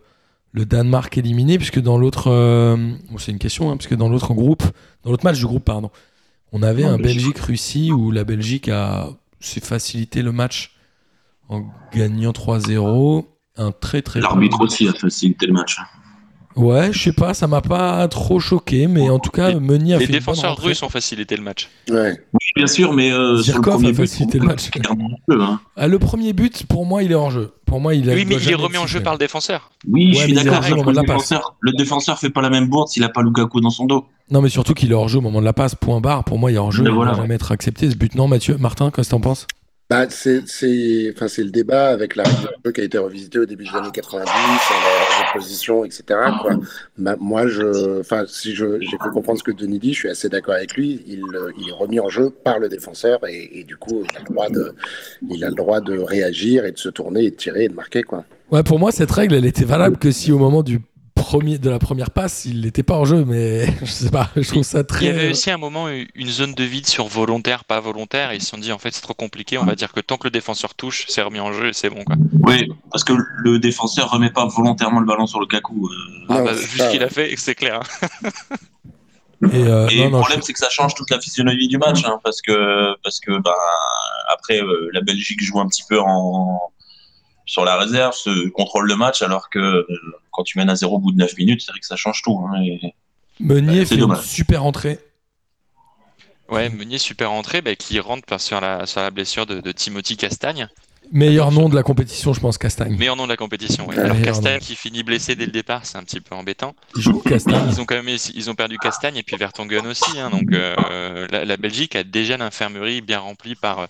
le 0.51 0.65
Danemark 0.65 1.17
éliminé, 1.17 1.57
puisque 1.57 1.79
dans 1.79 1.97
l'autre. 1.97 2.27
euh, 2.27 2.75
bon, 3.09 3.17
c'est 3.17 3.31
une 3.31 3.39
question, 3.39 3.71
hein, 3.71 3.77
puisque 3.77 3.95
dans 3.95 4.09
l'autre 4.09 4.33
groupe, 4.33 4.63
dans 5.03 5.11
l'autre 5.11 5.23
match 5.23 5.37
du 5.37 5.45
groupe, 5.45 5.63
pardon, 5.63 5.91
on 6.51 6.63
avait 6.63 6.83
Non, 6.83 6.89
un 6.89 6.97
Belgique. 6.97 7.17
Belgique-Russie 7.17 7.91
où 7.91 8.11
la 8.11 8.23
Belgique 8.23 8.69
a 8.69 9.09
s'est 9.39 9.61
facilité 9.61 10.21
le 10.21 10.31
match 10.31 10.75
en 11.49 11.63
gagnant 11.93 12.31
3-0. 12.31 13.25
Un 13.57 13.71
très 13.71 14.01
très. 14.01 14.21
L'arbitre 14.21 14.61
aussi 14.61 14.87
a 14.87 14.93
facilité 14.93 15.47
le 15.47 15.53
match. 15.53 15.77
Ouais, 16.55 16.91
je 16.91 17.01
sais 17.01 17.13
pas, 17.13 17.33
ça 17.33 17.47
m'a 17.47 17.61
pas 17.61 18.07
trop 18.07 18.39
choqué, 18.39 18.87
mais 18.87 19.09
en 19.09 19.19
tout 19.19 19.31
cas, 19.31 19.49
Les- 19.49 19.59
Meunier 19.59 19.95
a 19.95 19.97
Les 19.99 20.05
fait 20.05 20.13
une 20.13 20.19
bonne 20.19 20.35
défenseurs 20.35 20.57
russes 20.61 20.83
ont 20.83 20.89
facilité 20.89 21.35
le 21.37 21.43
match. 21.43 21.69
Ouais. 21.89 22.11
Oui, 22.33 22.39
bien 22.55 22.67
sûr, 22.67 22.93
mais 22.93 23.11
euh, 23.11 23.41
sur 23.41 23.61
le 23.61 23.71
a 23.71 23.77
but, 23.77 23.93
facilité 23.93 24.39
le 24.39 24.45
match. 24.45 24.69
hein. 24.89 25.59
Ah, 25.77 25.87
le 25.87 25.99
premier 25.99 26.33
but, 26.33 26.65
pour 26.65 26.85
moi, 26.85 27.03
il 27.03 27.11
est 27.11 27.15
hors 27.15 27.31
jeu. 27.31 27.53
Pour 27.65 27.79
moi, 27.79 27.95
il 27.95 28.09
a 28.09 28.13
Oui, 28.13 28.25
mais 28.27 28.35
il 28.35 28.49
est 28.49 28.55
remis 28.55 28.77
en 28.77 28.87
jeu 28.87 29.01
par 29.01 29.13
le 29.13 29.19
défenseur. 29.19 29.71
Oui, 29.87 30.07
Ouais, 30.07 30.13
je 30.13 30.19
suis 30.25 30.33
d'accord. 30.33 30.61
Le 30.61 31.01
défenseur, 31.01 31.55
le 31.61 31.71
défenseur 31.71 32.19
fait 32.19 32.29
pas 32.29 32.41
la 32.41 32.49
même 32.49 32.67
bourde 32.67 32.89
s'il 32.89 33.03
a 33.03 33.09
pas 33.09 33.21
Lukaku 33.21 33.61
dans 33.61 33.69
son 33.69 33.85
dos. 33.85 34.05
Non, 34.29 34.41
mais 34.41 34.49
surtout 34.49 34.73
qu'il 34.73 34.91
est 34.91 34.95
hors 34.95 35.07
jeu 35.07 35.19
au 35.19 35.21
moment 35.21 35.39
de 35.39 35.45
la 35.45 35.53
passe, 35.53 35.75
point 35.75 36.01
barre. 36.01 36.23
Pour 36.25 36.37
moi, 36.37 36.51
il 36.51 36.55
est 36.55 36.57
hors 36.57 36.71
jeu. 36.71 36.83
Mais 36.83 36.89
il 36.89 36.91
ne 36.91 36.95
voilà, 36.95 37.11
va 37.11 37.17
jamais 37.21 37.35
être 37.35 37.51
accepté 37.51 37.89
ce 37.89 37.95
but. 37.95 38.15
Non, 38.15 38.27
Mathieu, 38.27 38.57
Martin, 38.57 38.91
qu'est-ce 38.91 39.09
que 39.09 39.11
t'en 39.15 39.21
penses? 39.21 39.47
Bah, 39.91 40.05
c'est 40.09 40.47
c'est 40.47 41.11
enfin 41.13 41.27
c'est 41.27 41.43
le 41.43 41.49
débat 41.49 41.89
avec 41.89 42.15
la 42.15 42.23
règle 42.23 42.71
qui 42.73 42.79
a 42.79 42.83
été 42.85 42.97
revisitée 42.97 43.39
au 43.39 43.45
début 43.45 43.65
des 43.65 43.77
années 43.77 43.91
90 43.91 44.25
sur 44.25 44.75
la 44.75 45.29
opposition 45.29 45.83
etc 45.83 46.01
moi 47.19 47.47
je 47.47 47.99
enfin 47.99 48.23
si 48.25 48.55
je 48.55 48.79
j'ai 48.79 48.95
cru 48.95 49.11
comprendre 49.11 49.39
ce 49.39 49.43
que 49.43 49.51
Denis 49.51 49.79
dit 49.79 49.93
je 49.93 49.99
suis 49.99 50.09
assez 50.09 50.29
d'accord 50.29 50.53
avec 50.53 50.75
lui 50.75 51.03
il, 51.07 51.25
il 51.57 51.69
est 51.69 51.73
remis 51.73 51.99
en 51.99 52.07
jeu 52.07 52.29
par 52.29 52.57
le 52.59 52.69
défenseur 52.69 53.19
et, 53.27 53.49
et 53.59 53.63
du 53.65 53.75
coup 53.75 54.05
il 54.09 54.15
a 54.15 54.19
le 54.21 54.33
droit 54.33 54.49
de 54.49 54.73
il 55.29 55.43
a 55.43 55.49
le 55.49 55.55
droit 55.55 55.81
de 55.81 55.99
réagir 55.99 56.63
et 56.63 56.71
de 56.71 56.77
se 56.77 56.87
tourner 56.87 57.25
et 57.25 57.31
de 57.31 57.35
tirer 57.35 57.65
et 57.65 57.67
de 57.67 57.75
marquer 57.75 58.03
quoi. 58.03 58.23
Ouais, 58.51 58.63
pour 58.63 58.79
moi, 58.79 58.91
cette 58.91 59.11
règle, 59.11 59.35
elle 59.35 59.45
était 59.45 59.63
valable 59.63 59.95
que 59.95 60.11
si 60.11 60.29
au 60.33 60.37
moment 60.37 60.61
du 60.61 60.81
premier, 61.31 61.57
de 61.57 61.69
la 61.69 61.79
première 61.79 62.11
passe, 62.11 62.45
il 62.45 62.61
n'était 62.61 62.83
pas 62.83 62.95
hors 62.95 63.05
jeu. 63.05 63.23
Mais 63.25 63.65
je 63.81 63.85
sais 63.85 64.09
pas, 64.09 64.29
je 64.35 64.47
trouve 64.47 64.63
ça 64.63 64.79
Il 64.79 64.81
y 64.81 64.85
très. 64.85 65.07
avait 65.09 65.29
aussi 65.29 65.49
un 65.49 65.57
moment 65.57 65.87
une 65.89 66.27
zone 66.29 66.53
de 66.53 66.63
vide 66.63 66.87
sur 66.87 67.07
volontaire, 67.07 67.63
pas 67.63 67.79
volontaire, 67.79 68.31
et 68.31 68.35
ils 68.35 68.41
se 68.41 68.49
sont 68.49 68.57
dit 68.57 68.71
en 68.71 68.77
fait 68.79 68.91
c'est 68.93 69.01
trop 69.01 69.13
compliqué, 69.13 69.57
on 69.57 69.63
va 69.65 69.75
dire 69.75 69.91
que 69.93 70.01
tant 70.01 70.17
que 70.17 70.25
le 70.25 70.31
défenseur 70.31 70.75
touche, 70.75 71.05
c'est 71.07 71.21
remis 71.21 71.39
en 71.39 71.53
jeu 71.53 71.69
et 71.69 71.73
c'est 71.73 71.89
bon 71.89 72.03
quoi. 72.03 72.15
Oui, 72.43 72.67
parce 72.91 73.03
que 73.03 73.13
le 73.43 73.59
défenseur 73.59 74.11
remet 74.11 74.29
pas 74.31 74.45
volontairement 74.45 74.99
le 74.99 75.05
ballon 75.05 75.25
sur 75.27 75.39
le 75.39 75.45
Kaku. 75.45 75.87
euh. 75.87 76.25
Ah 76.29 76.41
bah, 76.41 76.51
c'est 76.55 76.67
vu 76.67 76.79
ce 76.79 76.91
qu'il 76.91 77.03
a 77.03 77.09
fait, 77.09 77.33
c'est 77.37 77.55
clair. 77.55 77.79
hein. 78.23 78.29
Et, 79.51 79.63
euh, 79.63 79.87
Et 79.89 79.97
non, 79.97 80.05
le 80.05 80.09
non, 80.11 80.19
problème, 80.19 80.41
c'est 80.43 80.53
que 80.53 80.59
ça 80.59 80.69
change 80.69 80.93
toute 80.93 81.09
la 81.09 81.19
physionomie 81.19 81.67
du 81.67 81.77
match, 81.79 82.03
hein, 82.05 82.19
parce 82.23 82.41
que 82.41 82.95
parce 83.03 83.19
que 83.19 83.39
bah, 83.41 83.55
après 84.31 84.61
euh, 84.61 84.89
la 84.93 85.01
Belgique 85.01 85.41
joue 85.41 85.59
un 85.59 85.67
petit 85.67 85.83
peu 85.89 85.99
en 85.99 86.59
sur 87.51 87.65
la 87.65 87.75
réserve, 87.75 88.13
se 88.15 88.47
contrôle 88.47 88.87
le 88.87 88.95
match, 88.95 89.21
alors 89.21 89.49
que 89.49 89.59
euh, 89.59 89.85
quand 90.31 90.43
tu 90.43 90.57
mènes 90.57 90.69
à 90.69 90.75
zéro 90.75 90.95
au 90.95 90.99
bout 90.99 91.11
de 91.11 91.17
9 91.17 91.35
minutes, 91.37 91.61
c'est 91.61 91.73
vrai 91.73 91.81
que 91.81 91.85
ça 91.85 91.97
change 91.97 92.21
tout. 92.21 92.39
hein, 92.47 92.61
et- 92.61 92.93
Meunier 93.41 93.85
c'est 93.85 93.95
fait 93.95 94.01
une 94.01 94.15
super 94.15 94.63
entrée. 94.63 94.99
Ouais, 96.47 96.69
Meunier 96.69 96.97
super 96.97 97.31
entrée, 97.33 97.61
bah, 97.61 97.75
qui 97.75 97.99
rentre 97.99 98.25
par- 98.25 98.39
sur 98.39 98.61
la, 98.61 98.85
sur 98.85 99.01
la 99.01 99.11
blessure 99.11 99.45
de, 99.45 99.59
de 99.59 99.71
Timothy 99.73 100.15
Castagne, 100.15 100.69
Meilleur 101.11 101.51
nom 101.51 101.67
de 101.67 101.75
la 101.75 101.83
compétition, 101.83 102.31
je 102.33 102.39
pense, 102.39 102.57
Castagne. 102.57 102.95
meilleur 102.97 103.15
nom 103.17 103.25
de 103.25 103.29
la 103.29 103.35
compétition. 103.37 103.85
Ouais, 103.87 103.97
Alors 103.99 104.19
Castagne 104.21 104.53
nom. 104.53 104.59
qui 104.59 104.75
finit 104.75 105.03
blessé 105.03 105.35
dès 105.35 105.45
le 105.45 105.51
départ, 105.51 105.85
c'est 105.85 105.97
un 105.97 106.03
petit 106.03 106.21
peu 106.21 106.35
embêtant. 106.35 106.73
Il 106.95 107.01
joue 107.01 107.19
Castagne. 107.19 107.67
Ils 107.69 107.81
ont 107.81 107.85
quand 107.85 107.95
même 108.01 108.07
ils 108.33 108.49
ont 108.49 108.55
perdu 108.55 108.77
Castagne 108.77 109.17
et 109.17 109.23
puis 109.23 109.35
Vertonghen 109.35 109.85
aussi, 109.87 110.19
hein, 110.19 110.29
donc 110.29 110.51
euh, 110.53 111.27
la, 111.29 111.43
la 111.43 111.57
Belgique 111.57 111.95
a 111.97 112.03
déjà 112.03 112.37
l'infirmerie 112.37 113.01
bien 113.01 113.19
remplie 113.19 113.55
par 113.55 113.87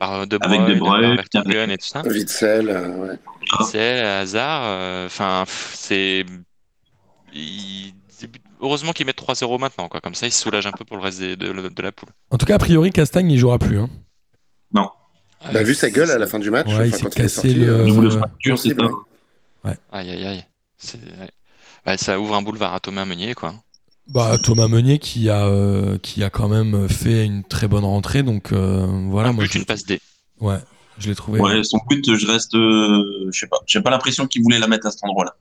par 0.00 0.26
De 0.26 0.38
Avec 0.42 0.60
Bruyne, 0.60 0.74
De 0.74 0.78
Bruyne, 0.80 1.16
par 1.16 1.24
Vertonghen 1.44 1.70
et 1.70 1.78
tout 1.78 1.86
ça. 1.86 2.02
Witzel 2.02 2.68
euh, 2.68 2.88
ouais. 2.96 3.16
C'est 3.70 4.00
hasard. 4.00 4.62
euh, 4.64 5.06
Enfin, 5.06 5.44
c'est. 5.74 6.24
il- 7.32 7.92
Heureusement 8.62 8.92
qu'ils 8.92 9.04
mettent 9.04 9.18
3-0 9.20 9.58
maintenant, 9.60 9.86
quoi. 9.88 10.00
Comme 10.00 10.14
ça, 10.14 10.26
ils 10.26 10.32
se 10.32 10.40
soulagent 10.40 10.66
un 10.66 10.72
peu 10.72 10.86
pour 10.86 10.96
le 10.96 11.02
reste 11.02 11.20
de, 11.20 11.34
de- 11.34 11.68
de 11.68 11.82
la 11.82 11.92
poule. 11.92 12.08
En 12.30 12.38
tout 12.38 12.46
cas, 12.46 12.54
a 12.54 12.58
priori, 12.58 12.90
Castagne, 12.90 13.30
il 13.30 13.38
jouera 13.38 13.58
plus. 13.58 13.78
Hein. 13.78 13.90
Bah, 15.52 15.62
vu 15.62 15.74
sa 15.74 15.90
gueule 15.90 16.10
à 16.10 16.18
la 16.18 16.26
fin 16.26 16.38
du 16.38 16.50
match 16.50 16.66
Ouais, 16.68 16.88
il 16.88 16.94
s'est 16.94 17.02
quand 17.02 17.08
il 17.14 17.20
est 17.20 17.22
cassé 17.22 17.34
sorti, 17.34 17.54
le- 17.54 17.68
euh, 17.68 17.86
Double 17.86 18.06
Euh, 18.06 18.10
fracture, 18.18 18.58
c'est 18.58 18.68
ça. 18.70 18.74
possible, 18.74 18.94
Aïe, 19.92 20.10
aïe, 20.10 20.24
aïe. 20.26 20.44
C'est- 20.78 20.98
ouais. 20.98 21.30
Ouais, 21.86 21.96
ça 21.96 22.18
ouvre 22.20 22.34
un 22.34 22.42
boulevard 22.42 22.74
à 22.74 22.80
Thomas 22.80 23.04
Meunier, 23.04 23.34
quoi. 23.34 23.54
Bah, 24.08 24.38
Thomas 24.42 24.68
Meunier 24.68 24.98
qui 24.98 25.28
a, 25.30 25.46
euh, 25.46 25.98
qui 25.98 26.22
a 26.22 26.30
quand 26.30 26.48
même 26.48 26.88
fait 26.88 27.24
une 27.24 27.42
très 27.44 27.66
bonne 27.68 27.84
rentrée. 27.84 28.22
Donc 28.22 28.52
euh, 28.52 28.86
voilà, 29.10 29.30
un 29.30 29.32
moi, 29.32 29.44
but, 29.44 29.52
je, 29.52 29.58
une 29.58 29.64
passe 29.64 29.84
D. 29.84 30.00
ouais, 30.40 30.58
je 30.98 31.08
l'ai 31.08 31.14
trouvé. 31.16 31.40
Ouais, 31.40 31.62
son 31.64 31.78
but, 31.88 32.14
je 32.16 32.26
reste, 32.26 32.54
euh, 32.54 33.28
je 33.32 33.38
sais 33.40 33.46
pas, 33.48 33.58
j'ai 33.66 33.80
pas 33.80 33.90
l'impression 33.90 34.26
qu'il 34.26 34.42
voulait 34.42 34.58
la 34.60 34.68
mettre 34.68 34.86
à 34.86 34.90
cet 34.92 35.02
endroit-là. 35.04 35.34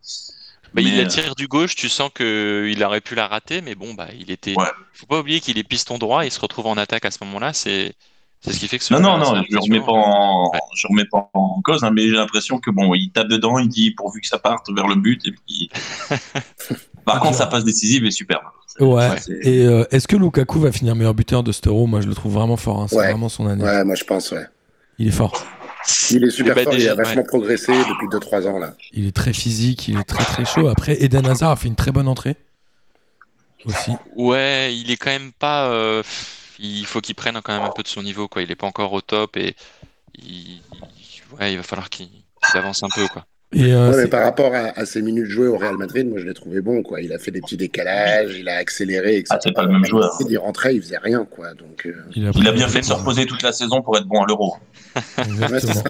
Bah, 0.73 0.81
il 0.81 0.97
la 0.97 1.05
tire 1.05 1.35
du 1.35 1.47
gauche, 1.47 1.75
tu 1.75 1.87
sens 1.87 2.09
qu'il 2.15 2.83
aurait 2.83 3.01
pu 3.01 3.15
la 3.15 3.27
rater, 3.27 3.61
mais 3.61 3.75
bon, 3.75 3.93
bah, 3.93 4.07
il 4.19 4.29
était. 4.31 4.57
Ouais. 4.57 4.65
Faut 4.93 5.05
pas 5.05 5.19
oublier 5.19 5.39
qu'il 5.39 5.57
est 5.59 5.63
piston 5.63 5.97
droit, 5.99 6.25
il 6.25 6.31
se 6.31 6.39
retrouve 6.39 6.65
en 6.67 6.75
attaque 6.77 7.05
à 7.05 7.11
ce 7.11 7.23
moment-là, 7.23 7.53
c'est 7.53 7.93
c'est 8.45 8.53
ce 8.53 8.59
qui 8.59 8.67
fait 8.67 8.77
que 8.77 8.83
ce 8.83 8.93
Non, 8.93 8.99
non, 9.01 9.17
non, 9.17 9.43
je 9.47 9.53
le 9.53 9.59
remets 9.59 9.79
pas 9.79 9.91
en, 9.91 10.49
Ouais. 10.51 10.59
je 10.75 10.87
remets 10.87 11.05
pas 11.05 11.29
en 11.33 11.61
cause, 11.63 11.83
hein, 11.83 11.91
mais 11.91 12.03
j'ai 12.03 12.11
l'impression 12.15 12.59
que 12.59 12.69
bon, 12.71 12.93
il 12.93 13.11
tape 13.11 13.27
dedans, 13.27 13.57
il 13.59 13.67
dit 13.67 13.91
pourvu 13.91 14.21
que 14.21 14.27
ça 14.27 14.39
parte 14.39 14.69
vers 14.73 14.87
le 14.87 14.95
but, 14.95 15.21
et 15.27 15.31
puis. 15.31 15.69
Par 17.05 17.19
contre, 17.19 17.35
sa 17.35 17.45
passe 17.47 17.63
décisive 17.63 18.05
est 18.05 18.11
superbe. 18.11 18.43
Ouais. 18.79 18.87
Ouais. 18.87 19.17
C'est- 19.21 19.39
Et 19.43 19.65
euh, 19.65 19.85
est-ce 19.91 20.07
que 20.07 20.15
Lukaku 20.15 20.59
va 20.59 20.71
finir 20.71 20.95
meilleur 20.95 21.13
buteur 21.13 21.43
de 21.43 21.51
cet 21.51 21.67
euro? 21.67 21.85
Moi, 21.87 22.01
je 22.01 22.07
le 22.07 22.15
trouve 22.15 22.33
vraiment 22.33 22.57
fort. 22.57 22.81
hein. 22.81 22.87
C'est 22.89 22.95
Ouais. 22.97 23.09
vraiment 23.11 23.29
son 23.29 23.47
année. 23.47 23.63
Ouais, 23.63 23.83
moi 23.83 23.95
je 23.95 24.03
pense, 24.03 24.31
ouais. 24.31 24.45
Il 24.97 25.07
est 25.07 25.11
fort. 25.11 25.45
Il 26.09 26.23
est 26.23 26.29
super 26.31 26.55
Bah, 26.55 26.63
fort, 26.63 26.73
il 26.73 26.89
a 26.89 26.95
vachement 26.95 27.21
ouais. 27.21 27.27
progressé 27.27 27.71
depuis 27.71 28.07
2-3 28.09 28.47
ans 28.47 28.57
là. 28.57 28.73
Il 28.91 29.05
est 29.07 29.15
très 29.15 29.33
physique. 29.33 29.87
Il 29.87 29.99
est 29.99 30.03
très 30.03 30.23
très 30.23 30.45
chaud. 30.45 30.67
Après, 30.67 31.01
Eden 31.03 31.25
Hazard 31.27 31.51
a 31.51 31.55
fait 31.55 31.67
une 31.67 31.75
très 31.75 31.91
bonne 31.91 32.07
entrée. 32.07 32.37
aussi. 33.65 33.91
Ouais, 34.15 34.75
il 34.75 34.89
est 34.91 34.97
quand 34.97 35.09
même 35.11 35.31
pas. 35.31 35.69
euh, 35.69 36.01
il 36.59 36.85
faut 36.85 37.01
qu'il 37.01 37.15
prenne 37.15 37.39
quand 37.43 37.53
même 37.53 37.67
un 37.67 37.71
peu 37.75 37.83
de 37.83 37.87
son 37.87 38.03
niveau, 38.03 38.27
quoi. 38.27 38.41
Il 38.41 38.51
est 38.51 38.55
pas 38.55 38.67
encore 38.67 38.93
au 38.93 39.01
top 39.01 39.37
et 39.37 39.55
il, 40.17 40.61
ouais, 41.39 41.53
il 41.53 41.57
va 41.57 41.63
falloir 41.63 41.89
qu'il 41.89 42.07
avance 42.53 42.83
un 42.83 42.89
peu, 42.93 43.07
quoi. 43.07 43.25
Et 43.53 43.71
euh, 43.73 43.91
Ouais, 43.91 43.97
mais 44.03 44.07
par 44.09 44.23
rapport 44.23 44.53
à, 44.53 44.77
à 44.77 44.85
ses 44.85 45.01
minutes 45.01 45.27
jouées 45.27 45.47
au 45.47 45.57
Real 45.57 45.77
Madrid, 45.77 46.07
moi 46.07 46.19
je 46.19 46.25
l'ai 46.25 46.33
trouvé 46.33 46.61
bon. 46.61 46.81
Quoi. 46.83 47.01
Il 47.01 47.13
a 47.13 47.19
fait 47.19 47.31
des 47.31 47.39
petits 47.41 47.55
décalages, 47.57 48.35
il 48.37 48.49
a 48.49 48.55
accéléré, 48.57 49.17
etc. 49.17 49.27
Ah, 49.35 49.39
c'est 49.41 49.51
pas 49.53 49.63
le 49.63 49.71
même 49.71 49.85
joueur. 49.85 50.17
Il 50.29 50.37
rentrait, 50.37 50.75
il 50.75 50.81
faisait 50.81 50.97
rien. 50.97 51.25
Quoi. 51.25 51.53
Donc, 51.53 51.85
euh, 51.85 51.95
il 52.15 52.27
a, 52.27 52.31
Il 52.35 52.41
a 52.47 52.51
pris- 52.51 52.57
bien 52.57 52.67
fait 52.67 52.81
de 52.81 52.85
se 52.85 52.93
reposer 52.93 53.25
toute 53.25 53.43
la 53.43 53.53
saison 53.53 53.81
pour 53.81 53.97
être 53.97 54.05
bon 54.07 54.23
à 54.23 54.25
l'euro. 54.27 54.55
Exactement. 55.17 55.83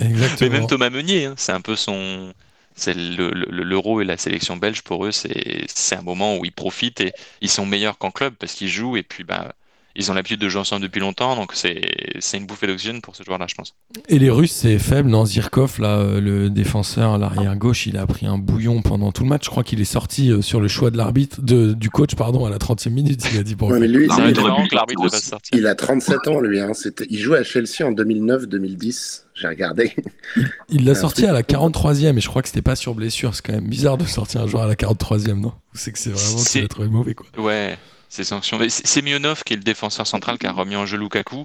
Mais 0.40 0.48
même 0.50 0.66
Thomas 0.66 0.90
Meunier, 0.90 1.24
hein, 1.26 1.34
c'est 1.36 1.52
un 1.52 1.60
peu 1.60 1.74
son. 1.76 2.32
C'est 2.78 2.92
le- 2.94 3.30
le- 3.30 3.62
l'Euro 3.64 4.02
et 4.02 4.04
la 4.04 4.18
sélection 4.18 4.56
belge 4.58 4.82
pour 4.82 5.06
eux, 5.06 5.12
c'est 5.12 5.64
c'est 5.66 5.96
un 5.96 6.02
moment 6.02 6.36
où 6.36 6.44
ils 6.44 6.52
profitent 6.52 7.00
et 7.00 7.12
ils 7.40 7.48
sont 7.48 7.64
meilleurs 7.64 7.96
qu'en 7.96 8.10
club 8.10 8.34
parce 8.38 8.52
qu'ils 8.52 8.68
jouent 8.68 8.98
et 8.98 9.02
puis 9.02 9.24
bah 9.24 9.54
ils 9.96 10.10
ont 10.10 10.14
l'habitude 10.14 10.40
de 10.40 10.48
jouer 10.48 10.60
ensemble 10.60 10.82
depuis 10.82 11.00
longtemps, 11.00 11.36
donc 11.36 11.52
c'est 11.54 11.80
c'est 12.20 12.36
une 12.36 12.46
bouffée 12.46 12.66
d'oxygène 12.66 13.00
pour 13.00 13.16
ce 13.16 13.22
joueur-là, 13.22 13.46
je 13.48 13.54
pense. 13.54 13.74
Et 14.08 14.18
les 14.18 14.30
Russes, 14.30 14.52
c'est 14.52 14.78
faible. 14.78 15.08
Non, 15.08 15.24
Zirkov, 15.24 15.80
là, 15.80 15.98
euh, 15.98 16.20
le 16.20 16.50
défenseur 16.50 17.14
à 17.14 17.18
l'arrière 17.18 17.56
gauche, 17.56 17.86
il 17.86 17.96
a 17.96 18.06
pris 18.06 18.26
un 18.26 18.38
bouillon 18.38 18.82
pendant 18.82 19.12
tout 19.12 19.22
le 19.22 19.28
match. 19.28 19.44
Je 19.44 19.50
crois 19.50 19.64
qu'il 19.64 19.80
est 19.80 19.84
sorti 19.84 20.30
euh, 20.30 20.42
sur 20.42 20.60
le 20.60 20.68
choix 20.68 20.90
de 20.90 20.96
l'arbitre, 20.96 21.40
de, 21.42 21.72
du 21.72 21.90
coach, 21.90 22.14
pardon, 22.14 22.44
à 22.44 22.50
la 22.50 22.58
30e 22.58 22.90
minute. 22.90 23.22
Il 23.32 23.38
a 23.38 23.42
dit 23.42 23.56
pour 23.56 23.68
ouais, 23.68 23.78
mais 23.80 23.88
lui, 23.88 24.06
Non, 24.06 24.16
C'est 24.16 24.22
mais 24.22 24.30
il, 24.30 25.10
sortir. 25.10 25.58
il 25.58 25.66
a 25.66 25.74
37 25.74 26.28
ans, 26.28 26.40
lui. 26.40 26.60
Hein. 26.60 26.72
Il 27.08 27.18
jouait 27.18 27.38
à 27.38 27.44
Chelsea 27.44 27.82
en 27.84 27.92
2009-2010. 27.92 29.22
J'ai 29.34 29.48
regardé. 29.48 29.94
Il 30.70 30.84
l'a 30.84 30.92
Un 30.92 30.94
sorti 30.94 31.26
à 31.26 31.32
la 31.32 31.42
43e 31.42 32.16
et 32.16 32.20
je 32.20 32.28
crois 32.28 32.42
que 32.42 32.48
c'était 32.48 32.62
pas 32.62 32.76
sur 32.76 32.94
blessure. 32.94 33.34
C'est 33.34 33.44
quand 33.44 33.52
même 33.52 33.68
bizarre 33.68 33.98
de 33.98 34.04
sortir 34.04 34.40
un 34.42 34.46
joueur 34.46 34.62
à 34.64 34.66
la 34.66 34.74
43e, 34.74 35.40
non? 35.40 35.52
C'est 35.74 35.92
que 35.92 35.98
c'est 35.98 36.10
vraiment 36.10 36.42
qu'il 36.42 36.64
a 36.64 36.68
trouvé 36.68 36.88
mauvais, 36.88 37.14
quoi. 37.14 37.26
Ouais, 37.38 37.76
c'est 38.16 38.24
sanction. 38.24 38.58
Mais 38.58 38.68
c'est 38.68 38.86
Semyonov 38.86 39.42
qui 39.44 39.52
est 39.52 39.56
le 39.56 39.62
défenseur 39.62 40.06
central 40.06 40.38
qui 40.38 40.46
a 40.46 40.52
remis 40.52 40.76
en 40.76 40.86
jeu 40.86 40.96
Lukaku. 40.96 41.44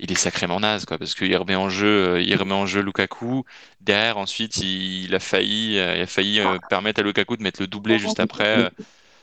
Il 0.00 0.12
est 0.12 0.16
sacrément 0.16 0.60
naze, 0.60 0.84
quoi, 0.84 0.98
parce 0.98 1.14
qu'il 1.14 1.36
remet 1.36 1.56
en 1.56 1.68
jeu, 1.68 1.86
euh, 1.86 2.22
il 2.22 2.36
remet 2.36 2.54
en 2.54 2.66
jeu 2.66 2.80
Lukaku. 2.80 3.44
Derrière, 3.80 4.18
ensuite, 4.18 4.58
il, 4.58 5.12
a 5.14 5.18
failli, 5.18 5.78
euh, 5.78 5.96
il 5.96 6.02
a 6.02 6.06
failli 6.06 6.40
euh, 6.40 6.58
permettre 6.68 7.00
à 7.00 7.02
Lukaku 7.02 7.36
de 7.36 7.42
mettre 7.42 7.60
le 7.60 7.66
doublé 7.66 7.98
juste 7.98 8.20
après, 8.20 8.70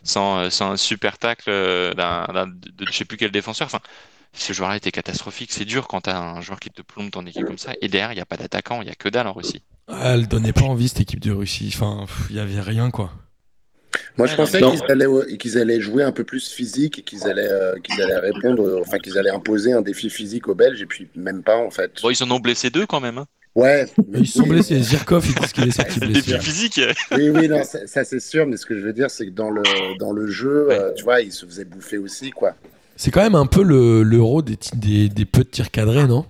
sans, 0.04 0.50
sans 0.50 0.72
un 0.72 0.78
super 0.78 1.18
tacle 1.18 1.50
d'un, 1.96 2.48
de, 2.48 2.86
je 2.88 2.92
sais 2.92 3.06
plus 3.06 3.18
quel 3.18 3.32
défenseur. 3.32 3.68
Enfin, 3.68 3.80
ce 4.34 4.52
joueur-là 4.52 4.76
était 4.76 4.92
catastrophique. 4.92 5.54
C'est 5.54 5.66
dur 5.66 5.88
quand 5.88 6.02
t'as 6.02 6.18
un 6.18 6.42
joueur 6.42 6.60
qui 6.60 6.70
te 6.70 6.82
plombe 6.82 7.10
ton 7.10 7.26
équipe 7.26 7.46
comme 7.46 7.58
ça. 7.58 7.74
Et 7.82 7.88
derrière, 7.88 8.12
il 8.12 8.16
n'y 8.16 8.22
a 8.22 8.26
pas 8.26 8.38
d'attaquant, 8.38 8.82
il 8.82 8.88
y 8.88 8.92
a 8.92 8.96
que 8.96 9.08
dalle 9.08 9.28
en 9.28 9.34
Russie. 9.34 9.64
Ah, 9.88 10.14
elle 10.14 10.28
donnait 10.28 10.54
pas 10.54 10.64
envie, 10.64 10.90
cette 10.90 11.00
équipe 11.00 11.22
de 11.22 11.32
Russie. 11.32 11.72
Enfin, 11.74 12.06
il 12.30 12.36
y 12.36 12.40
avait 12.40 12.60
rien, 12.60 12.92
quoi. 12.92 13.12
Moi, 14.18 14.28
je 14.28 14.36
pensais 14.36 14.62
qu'ils 15.38 15.58
allaient, 15.58 15.82
jouer 15.82 16.04
un 16.04 16.12
peu 16.12 16.24
plus 16.24 16.50
physique 16.50 17.00
et 17.00 17.02
qu'ils 17.02 17.26
allaient, 17.28 17.50
euh, 17.52 17.76
qu'ils 17.84 18.02
allaient 18.02 18.20
répondre, 18.32 18.64
euh, 18.68 18.82
enfin 18.82 18.98
qu'ils 19.00 19.18
allaient 19.18 19.30
imposer 19.30 19.74
un 19.74 19.82
défi 19.82 20.10
physique 20.10 20.48
aux 20.48 20.56
Belges 20.56 20.82
et 20.82 20.86
puis 20.86 21.08
même 21.16 21.44
pas 21.44 21.58
en 21.58 21.70
fait. 21.70 21.92
Bon, 22.02 22.10
ils 22.10 22.24
en 22.24 22.32
ont 22.32 22.40
blessé 22.40 22.70
deux 22.70 22.86
quand 22.86 23.00
même. 23.02 23.18
Hein. 23.18 23.26
Ouais. 23.56 23.86
Mais 24.10 24.20
ils 24.20 24.28
se 24.28 24.40
sont 24.40 24.48
blessés. 24.48 24.82
Zirkov, 24.82 25.26
il 25.28 25.34
qu'il 25.54 25.68
est 25.68 25.72
sorti 25.72 26.00
Le 26.02 26.08
blessé. 26.08 26.32
défi 26.34 26.46
physique. 26.46 26.82
Oui, 27.12 27.30
oui, 27.30 27.48
non, 27.48 27.64
ça, 27.64 27.88
ça, 27.88 28.04
c'est 28.04 28.20
sûr, 28.20 28.46
mais 28.46 28.58
ce 28.58 28.66
que 28.66 28.78
je 28.78 28.84
veux 28.86 28.92
dire, 28.94 29.10
c'est 29.10 29.28
que 29.28 29.32
dans 29.32 29.50
le, 29.50 29.64
dans 29.98 30.12
le 30.12 30.28
jeu, 30.28 30.68
Ouais. 30.68 30.78
euh, 30.78 30.94
tu 30.94 31.04
vois, 31.06 31.22
ils 31.22 31.32
se 31.32 31.46
faisaient 31.46 31.64
bouffer 31.66 31.98
aussi, 31.98 32.32
quoi. 32.32 32.54
C'est 32.98 33.12
quand 33.12 33.22
même 33.24 33.36
un 33.36 33.46
peu 33.46 33.64
le- 33.64 34.04
l'euro 34.04 34.42
des, 34.42 34.58
ti- 34.58 34.76
des, 34.76 35.08
des 35.10 35.26
peu 35.26 35.44
de 35.44 35.50
tirs 35.50 35.72
cadrés, 35.72 36.06
non? 36.08 36.26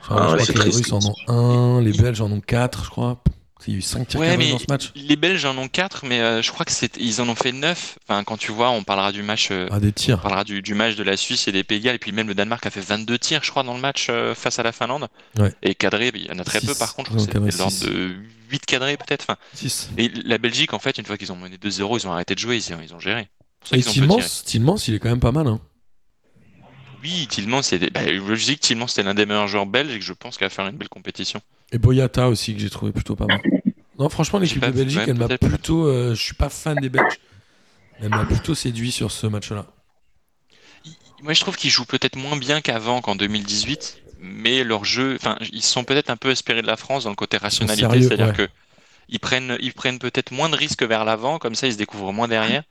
Enfin, 0.00 0.16
Ah 0.18 0.26
Je 0.30 0.36
ouais, 0.36 0.42
crois 0.42 0.54
que 0.64 0.68
les. 0.70 0.74
Russes 0.76 0.92
en 0.92 1.00
ont 1.00 1.14
un, 1.28 1.80
les 1.82 1.92
Belges 1.92 2.20
en 2.22 2.30
ont 2.32 2.40
quatre, 2.40 2.84
je 2.86 2.90
crois. 2.90 3.22
Il 3.66 3.72
y 3.74 3.76
a 3.76 3.78
eu 3.78 3.82
5 3.82 4.08
tirs 4.08 4.20
Ouais, 4.20 4.28
cadrés 4.28 4.44
mais 4.44 4.50
dans 4.52 4.58
ce 4.58 4.64
match. 4.68 4.92
les 4.94 5.16
Belges 5.16 5.44
en 5.44 5.56
ont 5.58 5.68
4, 5.68 6.04
mais 6.06 6.20
euh, 6.20 6.42
je 6.42 6.50
crois 6.50 6.64
que 6.64 6.72
c'est 6.72 6.96
ils 6.98 7.20
en 7.20 7.28
ont 7.28 7.34
fait 7.34 7.52
9. 7.52 7.98
Enfin, 8.08 8.24
quand 8.24 8.36
tu 8.36 8.52
vois, 8.52 8.70
on 8.70 8.82
parlera 8.82 9.12
du 9.12 9.22
match, 9.22 9.48
euh, 9.50 9.68
Ah, 9.70 9.80
des 9.80 9.88
on 9.88 9.92
tirs. 9.92 10.20
parlera 10.20 10.44
du, 10.44 10.62
du 10.62 10.74
match 10.74 10.96
de 10.96 11.02
la 11.02 11.16
Suisse 11.16 11.48
et 11.48 11.52
des 11.52 11.64
Pays 11.64 11.86
et 11.88 11.98
puis 11.98 12.12
même 12.12 12.28
le 12.28 12.34
Danemark 12.34 12.64
a 12.66 12.70
fait 12.70 12.80
22 12.80 13.18
tirs, 13.18 13.40
je 13.44 13.50
crois, 13.50 13.62
dans 13.62 13.74
le 13.74 13.80
match 13.80 14.06
euh, 14.10 14.34
face 14.34 14.58
à 14.58 14.62
la 14.62 14.72
Finlande. 14.72 15.08
Ouais. 15.38 15.52
Et 15.62 15.74
cadré, 15.74 16.10
il 16.14 16.26
y 16.26 16.30
en 16.30 16.38
a 16.38 16.44
très 16.44 16.60
peu 16.60 16.74
par 16.74 16.94
contre, 16.94 17.18
c'était 17.20 17.38
de 17.38 17.58
l'ordre 17.58 17.78
de 17.86 18.14
8 18.50 18.66
cadrés 18.66 18.96
peut-être. 18.96 19.22
Enfin, 19.28 19.36
6. 19.54 19.90
et 19.98 20.08
la 20.24 20.38
Belgique, 20.38 20.72
en 20.74 20.78
fait, 20.78 20.98
une 20.98 21.04
fois 21.06 21.16
qu'ils 21.16 21.32
ont 21.32 21.36
mené 21.36 21.56
2-0, 21.56 21.98
ils 22.00 22.06
ont 22.06 22.12
arrêté 22.12 22.34
de 22.34 22.40
jouer, 22.40 22.56
ils, 22.58 22.76
ils 22.84 22.94
ont 22.94 23.00
géré. 23.00 23.28
C'est 23.64 23.78
Et 23.78 23.82
Tillmans, 23.82 24.76
il 24.88 24.94
est 24.94 24.98
quand 24.98 25.08
même 25.08 25.20
pas 25.20 25.32
mal. 25.32 25.46
Hein. 25.46 25.60
Oui, 27.02 27.26
Tillmans, 27.28 27.62
c'est 27.62 27.78
bah, 27.90 28.00
je 28.06 28.44
dis 28.44 28.56
que 28.56 28.60
Tillmans 28.60 28.86
c'était 28.86 29.02
l'un 29.02 29.14
des 29.14 29.26
meilleurs 29.26 29.48
joueurs 29.48 29.66
belges 29.66 29.92
et 29.94 29.98
que 29.98 30.04
je 30.04 30.12
pense 30.12 30.36
qu'il 30.36 30.44
va 30.44 30.50
faire 30.50 30.66
une 30.68 30.76
belle 30.76 30.88
compétition. 30.88 31.40
Et 31.72 31.78
Boyata 31.78 32.28
aussi, 32.28 32.54
que 32.54 32.60
j'ai 32.60 32.70
trouvé 32.70 32.92
plutôt 32.92 33.16
pas 33.16 33.26
mal. 33.26 33.40
Non, 33.98 34.08
franchement, 34.08 34.38
l'équipe 34.38 34.64
de 34.64 34.70
Belgique, 34.70 34.98
ouais, 34.98 35.04
elle 35.08 35.14
m'a 35.14 35.28
plutôt. 35.28 35.86
euh, 35.86 36.14
je 36.14 36.22
suis 36.22 36.34
pas 36.34 36.48
fan 36.48 36.78
des 36.78 36.88
Belges. 36.88 37.18
Elle 38.00 38.10
m'a 38.10 38.24
plutôt 38.24 38.54
séduit 38.54 38.92
sur 38.92 39.10
ce 39.10 39.26
match-là. 39.26 39.66
Moi, 41.22 41.34
je 41.34 41.40
trouve 41.40 41.56
qu'ils 41.56 41.70
jouent 41.70 41.84
peut-être 41.84 42.16
moins 42.16 42.36
bien 42.36 42.60
qu'avant, 42.60 43.00
qu'en 43.00 43.14
2018, 43.14 44.02
mais 44.20 44.64
leur 44.64 44.84
jeu, 44.84 45.14
enfin, 45.14 45.36
ils 45.52 45.62
sont 45.62 45.84
peut-être 45.84 46.10
un 46.10 46.16
peu 46.16 46.30
espérés 46.30 46.62
de 46.62 46.66
la 46.66 46.76
France 46.76 47.04
dans 47.04 47.10
le 47.10 47.16
côté 47.16 47.36
rationalité, 47.36 48.02
c'est-à-dire 48.02 48.28
ouais. 48.28 48.32
que 48.32 48.48
ils 49.08 49.20
prennent, 49.20 49.56
ils 49.60 49.72
prennent 49.72 49.98
peut-être 49.98 50.32
moins 50.32 50.48
de 50.48 50.56
risques 50.56 50.82
vers 50.82 51.04
l'avant, 51.04 51.38
comme 51.38 51.54
ça, 51.54 51.66
ils 51.66 51.74
se 51.74 51.78
découvrent 51.78 52.12
moins 52.12 52.28
derrière. 52.28 52.64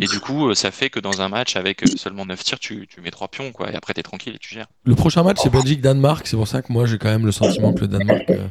Et 0.00 0.06
du 0.06 0.20
coup, 0.20 0.48
euh, 0.48 0.54
ça 0.54 0.70
fait 0.70 0.88
que 0.88 0.98
dans 1.00 1.20
un 1.20 1.28
match 1.28 1.56
avec 1.56 1.82
euh, 1.82 1.86
seulement 1.96 2.24
9 2.24 2.42
tirs, 2.42 2.58
tu, 2.58 2.86
tu 2.88 3.00
mets 3.02 3.10
3 3.10 3.28
pions, 3.28 3.52
quoi, 3.52 3.70
et 3.70 3.74
après, 3.74 3.92
t'es 3.92 4.02
tranquille 4.02 4.34
et 4.34 4.38
tu 4.38 4.54
gères. 4.54 4.66
Le 4.84 4.94
prochain 4.94 5.22
match, 5.22 5.38
c'est 5.42 5.50
Belgique-Danemark. 5.50 6.26
C'est 6.26 6.36
pour 6.36 6.48
ça 6.48 6.62
que 6.62 6.72
moi, 6.72 6.86
j'ai 6.86 6.96
quand 6.98 7.10
même 7.10 7.26
le 7.26 7.32
sentiment 7.32 7.74
que 7.74 7.80
le 7.80 7.88
Danemark 7.88 8.22
euh, 8.30 8.46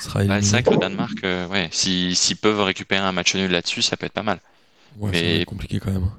sera 0.00 0.20
Bah, 0.20 0.24
éliminé. 0.24 0.42
c'est 0.42 0.50
vrai 0.52 0.62
que 0.62 0.70
le 0.70 0.78
Danemark, 0.78 1.18
euh, 1.24 1.46
ouais, 1.48 1.68
si- 1.70 2.14
s'ils 2.14 2.38
peuvent 2.38 2.60
récupérer 2.62 3.02
un 3.04 3.12
match 3.12 3.34
nul 3.34 3.50
là-dessus, 3.50 3.82
ça 3.82 3.96
peut 3.98 4.06
être 4.06 4.12
pas 4.14 4.22
mal. 4.22 4.40
Ouais, 4.98 5.10
mais- 5.12 5.40
être 5.42 5.46
compliqué 5.46 5.80
quand 5.80 5.90
même. 5.90 6.10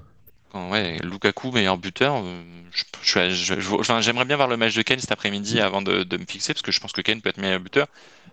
Quand, 0.52 0.70
ouais, 0.70 1.00
Lukaku, 1.04 1.52
meilleur 1.52 1.78
buteur, 1.78 2.18
euh, 2.18 2.42
je- 2.72 2.84
je- 3.02 3.30
je- 3.32 3.60
je- 3.60 3.74
enfin, 3.76 4.00
j'aimerais 4.02 4.26
bien 4.26 4.36
voir 4.36 4.48
le 4.48 4.58
match 4.58 4.76
de 4.76 4.82
Kane 4.84 5.00
cet 5.00 5.12
après-midi 5.12 5.60
avant 5.60 5.82
de, 5.82 6.04
de 6.04 6.18
me 6.18 6.26
fixer, 6.26 6.54
parce 6.54 6.62
que 6.62 6.72
je 6.72 6.80
pense 6.80 6.92
que 6.92 7.02
Kane 7.02 7.20
peut 7.22 7.30
être 7.30 7.40
meilleur 7.42 7.60
buteur. 7.60 7.88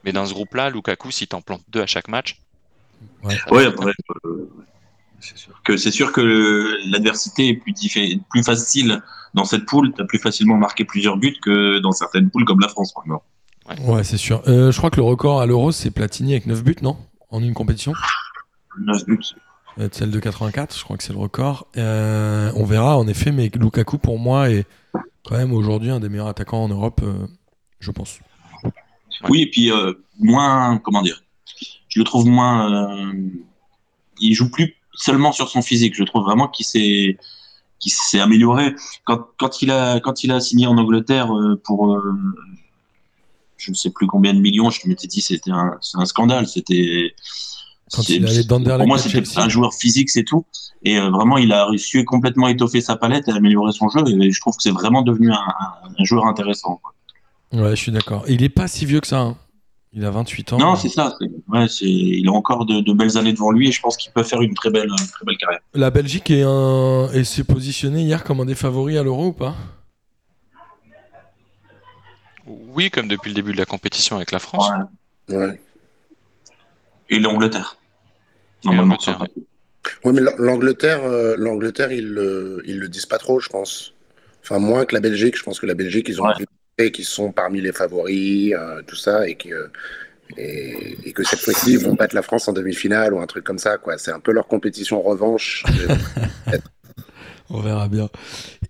Mais 0.05 0.12
dans 0.12 0.27
ce 0.27 0.35
groupe-là, 0.35 0.68
Lukaku, 0.68 1.11
si 1.11 1.27
t'en 1.27 1.40
plantes 1.40 1.62
deux 1.68 1.81
à 1.81 1.87
chaque 1.87 2.09
match, 2.09 2.37
Ouais. 3.25 3.37
Ouais, 3.51 3.66
après, 3.66 3.92
euh, 4.27 4.48
c'est 5.22 5.38
sûr 5.38 5.62
que 5.64 5.76
c'est 5.76 5.90
sûr 5.90 6.12
que 6.12 6.76
l'adversité 6.90 7.48
est 7.48 7.54
plus, 7.54 7.72
plus 8.30 8.42
facile 8.42 9.02
dans 9.35 9.44
cette 9.44 9.64
poule. 9.66 9.92
Tu 9.94 10.02
as 10.02 10.04
plus 10.04 10.18
facilement 10.18 10.56
marqué 10.56 10.85
plusieurs 10.85 11.16
buts 11.16 11.37
que 11.40 11.78
dans 11.78 11.92
certaines 11.92 12.30
poules 12.30 12.44
comme 12.44 12.61
la 12.61 12.68
France, 12.68 12.92
par 12.92 13.04
exemple. 13.04 13.24
Ouais, 13.90 14.04
c'est 14.04 14.16
sûr. 14.16 14.42
Euh, 14.48 14.72
je 14.72 14.78
crois 14.78 14.90
que 14.90 14.96
le 14.96 15.04
record 15.04 15.40
à 15.40 15.46
l'Euro, 15.46 15.72
c'est 15.72 15.90
Platini 15.90 16.32
avec 16.32 16.46
9 16.46 16.64
buts, 16.64 16.76
non? 16.82 16.96
En 17.30 17.42
une 17.42 17.54
compétition? 17.54 17.92
9 18.78 19.06
buts. 19.06 19.18
Euh, 19.78 19.88
Celle 19.92 20.11
de 20.11 20.18
84, 20.18 20.76
je 20.76 20.85
crois 20.85 20.96
que 20.96 21.02
c'est 21.02 21.12
le 21.12 21.18
record. 21.18 21.68
Euh, 21.76 22.52
on 22.56 22.64
verra 22.64 22.98
en 22.98 23.06
effet, 23.06 23.32
mais 23.32 23.50
Lukaku 23.54 23.98
pour 23.98 24.18
moi 24.18 24.50
est 24.50 24.66
quand 25.24 25.37
même 25.37 25.52
aujourd'hui 25.52 25.90
un 25.90 26.00
des 26.00 26.08
meilleurs 26.08 26.26
attaquants 26.26 26.64
en 26.64 26.68
Europe, 26.68 27.00
je 27.78 27.90
pense. 27.90 28.18
Oui, 29.28 29.42
et 29.42 29.50
puis 29.50 29.70
moins, 30.18 30.78
comment 30.78 31.00
dire, 31.00 31.22
je 31.88 32.00
le 32.00 32.04
trouve 32.04 32.26
moins. 32.26 32.90
il 34.20 34.35
joue 34.35 34.50
plus 34.50 34.74
seulement 34.94 35.33
sur 35.33 35.48
son 35.48 35.62
physique. 35.62 35.94
Je 35.94 36.05
trouve 36.05 36.24
vraiment 36.24 36.48
qu'il 36.48 36.66
s'est 36.66 37.18
s'est 37.85 38.20
amélioré 38.20 38.74
quand, 39.05 39.26
quand 39.38 39.61
il 39.61 39.70
a 39.72 39.98
quand 39.98 40.22
il 40.22 40.31
a 40.31 40.40
signé 40.40 40.66
en 40.68 40.78
Angleterre 40.78 41.35
euh, 41.37 41.61
pour 41.64 41.92
euh, 41.94 42.00
je 43.57 43.70
ne 43.70 43.76
sais 43.76 43.90
plus 43.90 44.07
combien 44.07 44.33
de 44.35 44.40
millions. 44.40 44.70
Je 44.70 44.87
m'étais 44.88 45.07
dit 45.09 45.20
c'était 45.20 45.50
un 45.50 45.76
c'est 45.81 45.98
un 45.98 46.05
scandale. 46.05 46.46
C'était 46.46 47.12
Quand 47.92 48.02
c'est- 48.02 48.14
il 48.16 48.26
allait 48.26 48.44
d'Anderlecht 48.44 48.78
pour 48.78 48.87
moi 48.88 48.98
c'était 48.98 49.18
un 49.40 49.48
joueur 49.48 49.74
physique 49.74 50.11
c'est 50.11 50.24
tout. 50.24 50.46
Et 50.85 50.98
euh, 50.98 51.11
vraiment 51.11 51.38
il 51.38 51.52
a 51.52 51.66
réussi 51.66 52.05
complètement 52.05 52.48
étoffer 52.48 52.81
sa 52.81 52.96
palette 52.96 53.28
et 53.28 53.33
améliorer 53.33 53.72
son 53.72 53.88
jeu. 53.88 54.02
Et 54.09 54.31
je 54.31 54.40
trouve 54.40 54.57
que 54.57 54.62
c'est 54.62 54.70
vraiment 54.70 55.02
devenu 55.02 55.31
un, 55.33 55.35
un- 55.35 55.92
un 55.98 56.05
joueur 56.05 56.26
intéressant. 56.26 56.81
quoi. 56.83 56.94
Ouais, 57.52 57.70
je 57.70 57.76
suis 57.83 57.92
d'accord. 57.92 58.24
Il 58.28 58.42
est 58.42 58.48
pas 58.48 58.66
si 58.68 58.87
vieux 58.87 59.00
que 59.00 59.07
ça. 59.07 59.20
hein. 59.20 59.37
Il 59.94 60.05
a 60.07 60.11
28 60.11 60.55
ans. 60.55 60.59
Non, 60.59 60.74
c'est 60.76 60.88
ça. 60.88 61.14
c'est- 61.20 61.28
Ouais, 61.48 61.68
c'est, 61.68 61.85
il 61.85 62.26
a 62.26 62.33
encore 62.33 62.64
de, 62.64 62.81
de 62.81 62.92
belles 62.94 63.18
années 63.18 63.33
devant 63.35 63.50
lui 63.50 63.68
et 63.68 63.72
je 63.72 63.81
pense 63.81 63.96
qu'il 63.98 64.11
peut 64.12 64.22
faire 64.22 64.40
une 64.40 64.55
très 64.55 64.70
belle, 64.70 64.88
une 64.88 65.09
très 65.09 65.24
belle 65.26 65.37
carrière. 65.37 65.61
La 65.74 65.90
Belgique 65.90 66.31
est 66.31 66.42
un... 66.44 67.11
et 67.12 67.24
s'est 67.24 67.44
positionnée 67.44 68.02
hier 68.02 68.24
comme 68.24 68.40
un 68.40 68.46
des 68.46 68.55
favoris 68.55 68.96
à 68.96 69.02
l'Euro 69.02 69.26
ou 69.28 69.33
pas? 69.33 69.55
Oui, 72.46 72.90
comme 72.90 73.09
depuis 73.09 73.28
le 73.28 73.35
début 73.35 73.52
de 73.52 73.59
la 73.59 73.66
compétition 73.66 74.16
avec 74.16 74.33
la 74.33 74.38
France. 74.38 74.68
Ouais. 75.28 75.37
Ouais. 75.37 75.61
Et 77.11 77.18
l'Angleterre. 77.20 77.76
Et 78.64 78.68
Normalement, 78.68 78.94
l'Angleterre, 78.94 79.14
ça 79.14 79.24
va. 79.24 79.26
Ouais, 80.05 80.12
mais 80.12 80.20
l'A- 80.20 80.35
l'Angleterre, 80.38 81.05
euh, 81.05 81.35
l'Angleterre, 81.37 81.92
ils 81.92 82.09
le, 82.09 82.62
ils 82.66 82.78
le 82.78 82.88
disent 82.88 83.07
pas 83.07 83.18
trop, 83.18 83.40
je 83.40 83.48
pense. 83.48 83.92
Enfin, 84.42 84.59
moins 84.59 84.85
que 84.85 84.94
la 84.94 85.00
Belgique. 85.00 85.37
Je 85.37 85.42
pense 85.42 85.61
que 85.61 85.66
la 85.66 85.74
Belgique, 85.74 86.07
ils 86.09 86.20
ont 86.20 86.26
Ouais. 86.26 86.35
Montrer 86.78 86.92
qu'ils 86.92 87.04
sont 87.04 87.32
parmi 87.32 87.61
les 87.61 87.72
favoris, 87.72 88.52
euh, 88.54 88.82
tout 88.87 88.96
ça, 88.96 89.26
et 89.28 89.35
que, 89.35 89.70
et, 90.37 90.96
et 91.04 91.12
que 91.12 91.24
cette 91.24 91.40
fois-ci, 91.40 91.72
ils 91.72 91.78
vont 91.78 91.94
battre 91.94 92.14
la 92.14 92.22
France 92.22 92.48
en 92.48 92.52
demi-finale 92.52 93.14
ou 93.14 93.20
un 93.20 93.26
truc 93.26 93.44
comme 93.44 93.58
ça, 93.58 93.78
quoi. 93.78 93.98
C'est 93.98 94.12
un 94.12 94.20
peu 94.20 94.32
leur 94.32 94.46
compétition 94.46 95.02
revanche. 95.02 95.64
On 97.50 97.61
verra 97.61 97.87
bien. 97.88 98.08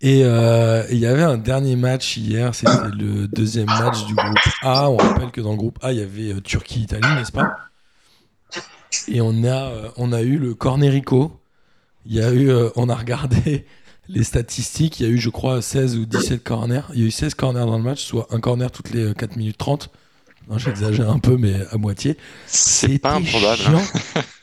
Et 0.01 0.23
euh, 0.25 0.83
il 0.91 0.99
y 0.99 1.07
avait 1.07 1.23
un 1.23 1.37
dernier 1.39 1.77
match 1.77 2.17
hier, 2.17 2.53
c'était 2.53 2.89
le 2.99 3.29
deuxième 3.29 3.67
match 3.67 4.05
du 4.07 4.15
groupe 4.15 4.39
A. 4.63 4.91
On 4.91 4.97
rappelle 4.97 5.31
que 5.31 5.41
dans 5.41 5.53
le 5.53 5.57
groupe 5.57 5.79
A, 5.83 5.93
il 5.93 5.99
y 5.99 6.03
avait 6.03 6.35
euh, 6.35 6.41
Turquie-Italie, 6.41 7.15
n'est-ce 7.15 7.31
pas? 7.31 7.55
Et 9.07 9.21
on 9.21 9.45
a, 9.45 9.71
euh, 9.71 9.89
on 9.97 10.13
a 10.13 10.23
eu 10.23 10.39
le 10.39 10.55
Cornerico 10.55 11.41
Il 12.07 12.15
y 12.15 12.21
a 12.21 12.33
eu, 12.33 12.51
euh, 12.51 12.71
on 12.75 12.89
a 12.89 12.95
regardé 12.97 13.67
les 14.09 14.25
statistiques, 14.25 15.01
il 15.01 15.07
y 15.07 15.07
a 15.07 15.09
eu, 15.13 15.19
je 15.19 15.31
crois, 15.31 15.63
16 15.63 15.97
ou 15.97 16.07
17 16.07 16.43
corners. 16.43 16.83
Il 16.95 17.01
y 17.01 17.05
a 17.05 17.07
eu 17.07 17.11
16 17.11 17.35
corners 17.35 17.61
dans 17.67 17.77
le 17.77 17.83
match, 17.83 18.03
soit 18.05 18.27
un 18.31 18.41
corner 18.41 18.71
toutes 18.71 18.91
les 18.91 19.05
euh, 19.05 19.15
4 19.15 19.37
minutes 19.37 19.59
30. 19.59 19.91
Non, 20.51 20.59
j'exagère 20.59 21.09
un 21.11 21.19
peu, 21.21 21.37
mais 21.37 21.55
à 21.71 21.77
moitié. 21.79 22.17
C'est 22.47 22.99
pas 22.99 23.19
C'était 23.21 23.29
improbable. 23.37 23.77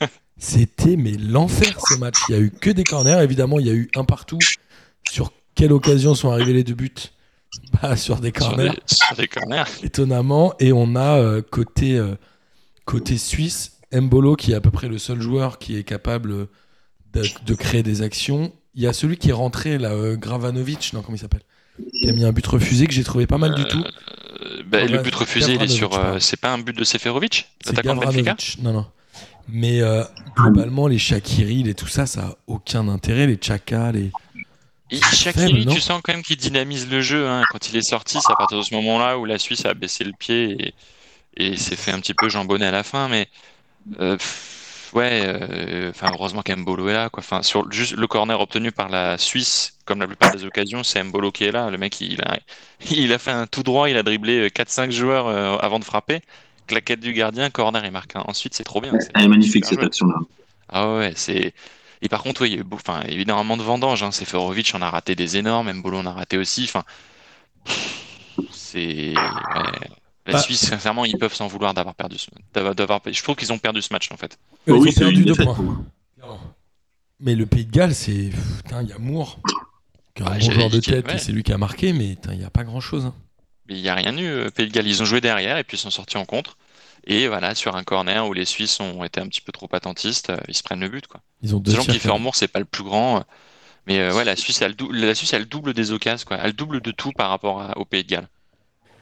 hein. 0.00 0.06
C'était 0.38 0.96
mais 0.96 1.12
l'enfer 1.12 1.78
ce 1.88 1.96
match. 1.98 2.16
Il 2.28 2.32
y 2.32 2.38
a 2.38 2.40
eu 2.40 2.50
que 2.50 2.70
des 2.70 2.84
corners. 2.84 3.20
Évidemment, 3.22 3.58
il 3.60 3.66
y 3.66 3.70
a 3.70 3.74
eu 3.74 3.90
un 3.94 4.04
partout. 4.04 4.38
Sur 5.10 5.30
quelle 5.54 5.72
occasion 5.72 6.14
sont 6.14 6.30
arrivés 6.30 6.54
les 6.54 6.64
deux 6.64 6.74
buts? 6.74 6.90
Bah, 7.82 7.96
Sur 7.96 8.20
des 8.20 8.32
corners, 8.32 8.72
sur 8.86 9.14
des 9.16 9.28
corners. 9.28 9.64
étonnamment. 9.82 10.54
Et 10.58 10.72
on 10.72 10.94
a 10.96 11.18
euh, 11.18 11.42
côté, 11.42 11.98
euh, 11.98 12.14
côté 12.86 13.18
suisse, 13.18 13.72
Mbolo 13.92 14.36
qui 14.36 14.52
est 14.52 14.54
à 14.54 14.60
peu 14.62 14.70
près 14.70 14.88
le 14.88 14.96
seul 14.98 15.20
joueur 15.20 15.58
qui 15.58 15.76
est 15.76 15.84
capable 15.84 16.30
euh, 16.32 16.46
de, 17.12 17.24
de 17.44 17.54
créer 17.54 17.82
des 17.82 18.00
actions. 18.02 18.52
Il 18.74 18.82
y 18.82 18.86
a 18.86 18.92
celui 18.92 19.16
qui 19.16 19.30
est 19.30 19.34
rentré, 19.34 19.78
là, 19.78 19.90
euh, 19.90 20.16
Gravanovic, 20.16 20.92
non, 20.92 21.02
comment 21.02 21.16
il 21.16 21.20
s'appelle 21.20 21.42
Qui 22.00 22.08
a 22.08 22.12
mis 22.12 22.24
un 22.24 22.32
but 22.32 22.46
refusé 22.46 22.86
que 22.86 22.92
j'ai 22.92 23.04
trouvé 23.04 23.26
pas 23.26 23.38
mal 23.38 23.54
du 23.54 23.64
tout. 23.64 23.82
Euh, 24.42 24.62
bah, 24.66 24.84
le 24.84 24.98
but 24.98 25.14
refusé, 25.14 25.54
il 25.54 25.62
est 25.62 25.68
sur. 25.68 25.94
Euh, 25.98 26.18
c'est 26.20 26.38
pas 26.38 26.52
un 26.52 26.58
but 26.58 26.76
de 26.76 26.84
Seferovic 26.84 27.48
L'attaquant 27.66 27.96
de 27.96 28.00
Benfica. 28.00 28.36
Non, 28.62 28.72
non. 28.72 28.86
Mais 29.48 29.80
globalement, 30.36 30.86
les 30.86 30.98
Shakiri, 30.98 31.68
et 31.68 31.74
tout 31.74 31.88
ça, 31.88 32.06
ça 32.06 32.20
a 32.20 32.36
aucun 32.46 32.88
intérêt. 32.88 33.26
Les 33.26 33.38
Chaka, 33.40 33.90
les. 33.92 34.12
Non 34.92 35.72
tu 35.72 35.80
sens 35.80 36.00
quand 36.02 36.12
même 36.12 36.22
qu'il 36.22 36.36
dynamise 36.36 36.88
le 36.88 37.00
jeu. 37.00 37.28
hein. 37.28 37.42
Quand 37.50 37.70
il 37.70 37.76
est 37.76 37.82
sorti, 37.82 38.18
c'est 38.20 38.32
à 38.32 38.36
partir 38.36 38.58
de 38.58 38.62
ce 38.62 38.74
moment-là 38.74 39.18
où 39.18 39.24
la 39.24 39.38
Suisse 39.38 39.64
a 39.64 39.74
baissé 39.74 40.02
le 40.04 40.12
pied 40.12 40.74
et, 41.36 41.52
et 41.52 41.56
s'est 41.56 41.76
fait 41.76 41.92
un 41.92 42.00
petit 42.00 42.14
peu 42.14 42.28
jambonner 42.28 42.66
à 42.66 42.70
la 42.72 42.82
fin. 42.82 43.08
Mais 43.08 43.28
euh, 44.00 44.16
pff, 44.16 44.59
ouais, 44.94 45.22
euh, 45.24 45.90
enfin 45.90 46.10
heureusement 46.12 46.42
qu'Embolo 46.42 46.88
est 46.88 46.92
là. 46.92 47.08
Quoi. 47.08 47.22
Enfin, 47.22 47.42
sur 47.42 47.70
juste 47.70 47.96
le 47.96 48.06
corner 48.06 48.40
obtenu 48.40 48.72
par 48.72 48.88
la 48.88 49.18
Suisse, 49.18 49.78
comme 49.84 50.00
la 50.00 50.06
plupart 50.06 50.32
des 50.32 50.44
occasions, 50.44 50.82
c'est 50.82 51.02
Mbolo 51.02 51.32
qui 51.32 51.44
est 51.44 51.52
là. 51.52 51.70
Le 51.70 51.78
mec, 51.78 52.00
il 52.00 52.22
a, 52.22 52.38
il 52.90 53.12
a 53.12 53.18
fait 53.18 53.30
un 53.30 53.46
tout 53.46 53.62
droit, 53.62 53.88
il 53.88 53.96
a 53.96 54.02
dribblé 54.02 54.48
4-5 54.48 54.90
joueurs 54.90 55.26
euh, 55.28 55.56
avant 55.58 55.78
de 55.78 55.84
frapper. 55.84 56.20
Claquette 56.66 57.00
du 57.00 57.12
gardien, 57.12 57.50
corner 57.50 57.84
et 57.84 57.90
marque. 57.90 58.12
Ensuite, 58.14 58.54
c'est 58.54 58.64
trop 58.64 58.80
bien. 58.80 58.92
Elle 59.14 59.24
est 59.24 59.28
magnifique 59.28 59.64
cette 59.64 59.82
action-là. 59.82 60.16
Ah 60.68 60.94
ouais, 60.94 61.12
c'est. 61.16 61.52
Et 62.02 62.08
par 62.08 62.22
contre, 62.22 62.42
ouais, 62.42 62.48
il 62.48 62.54
y 62.54 62.56
a 62.56 62.60
eu 62.60 62.66
enfin, 62.72 63.02
évidemment 63.08 63.56
de 63.56 63.62
vendanges. 63.62 64.02
Hein. 64.02 64.12
Seferovic 64.12 64.72
en 64.74 64.82
a 64.82 64.88
raté 64.88 65.14
des 65.16 65.36
énormes, 65.36 65.72
Mbolo 65.72 65.98
en 65.98 66.06
a 66.06 66.12
raté 66.12 66.38
aussi. 66.38 66.64
Enfin, 66.64 66.84
c'est. 68.52 69.14
ouais. 69.54 69.90
La 70.30 70.38
Bah. 70.38 70.42
Suisse, 70.42 70.60
sincèrement, 70.66 71.04
ils 71.04 71.18
peuvent 71.18 71.34
s'en 71.34 71.46
vouloir 71.46 71.74
d'avoir 71.74 71.94
perdu. 71.94 72.16
ce- 72.18 72.30
d'avoir- 72.74 73.00
Je 73.06 73.22
trouve 73.22 73.36
qu'ils 73.36 73.52
ont 73.52 73.58
perdu 73.58 73.82
ce 73.82 73.92
match 73.92 74.10
en 74.12 74.16
fait. 74.16 74.38
Ils 74.66 74.72
Oh 74.72 74.76
ont 74.86 74.92
perdu 74.92 75.24
deux 75.24 75.32
défaite. 75.32 75.44
points. 75.46 75.84
Mais 77.20 77.34
le 77.34 77.46
Pays 77.46 77.66
de 77.66 77.70
Galles, 77.70 77.94
c'est. 77.94 78.30
Putain, 78.64 78.82
il 78.82 78.88
y 78.88 78.92
a 78.92 78.98
Moore. 78.98 79.38
Qui 80.14 80.22
un 80.22 80.30
bon 80.30 80.40
joueur 80.40 80.70
de 80.70 80.80
tête, 80.80 81.06
ouais. 81.06 81.16
et 81.16 81.18
c'est 81.18 81.32
lui 81.32 81.42
qui 81.42 81.52
a 81.52 81.58
marqué, 81.58 81.92
mais 81.92 82.10
putain, 82.16 82.32
il 82.32 82.38
n'y 82.38 82.44
a 82.44 82.50
pas 82.50 82.64
grand 82.64 82.80
chose. 82.80 83.12
Mais 83.68 83.76
il 83.76 83.82
n'y 83.82 83.88
a 83.88 83.94
rien 83.94 84.16
eu, 84.16 84.24
euh, 84.26 84.50
Pays 84.50 84.66
de 84.68 84.72
Galles. 84.72 84.86
Ils 84.88 85.02
ont 85.02 85.04
joué 85.04 85.20
derrière 85.20 85.56
et 85.58 85.64
puis 85.64 85.76
ils 85.76 85.80
sont 85.80 85.90
sortis 85.90 86.16
en 86.16 86.24
contre. 86.24 86.56
Et 87.06 87.28
voilà, 87.28 87.54
sur 87.54 87.76
un 87.76 87.84
corner 87.84 88.26
où 88.26 88.32
les 88.32 88.44
Suisses 88.44 88.80
ont 88.80 89.04
été 89.04 89.20
un 89.20 89.26
petit 89.28 89.40
peu 89.40 89.52
trop 89.52 89.68
attentistes, 89.72 90.30
euh, 90.30 90.36
ils 90.48 90.54
se 90.54 90.62
prennent 90.62 90.80
le 90.80 90.88
but. 90.88 91.06
Quoi. 91.06 91.20
Ils 91.42 91.54
ont 91.54 91.60
deux 91.60 91.72
qu'il 91.76 91.98
fait 92.00 92.18
Moore, 92.18 92.34
c'est 92.36 92.48
pas 92.48 92.58
le 92.58 92.64
plus 92.64 92.82
grand. 92.84 93.18
euh, 93.18 93.20
Mais 93.86 93.98
euh, 93.98 94.14
ouais, 94.14 94.24
la 94.24 94.36
Suisse, 94.36 94.60
elle, 94.62 94.74
dou- 94.74 94.90
la 94.92 95.14
Suisse, 95.14 95.32
elle 95.32 95.46
double 95.46 95.72
des 95.72 95.92
occasions, 95.92 96.26
quoi. 96.26 96.36
Elle 96.42 96.52
double 96.52 96.80
de 96.82 96.90
tout 96.90 97.12
par 97.12 97.30
rapport 97.30 97.62
à- 97.62 97.78
au 97.78 97.84
Pays 97.86 98.02
de 98.04 98.08
Galles. 98.08 98.28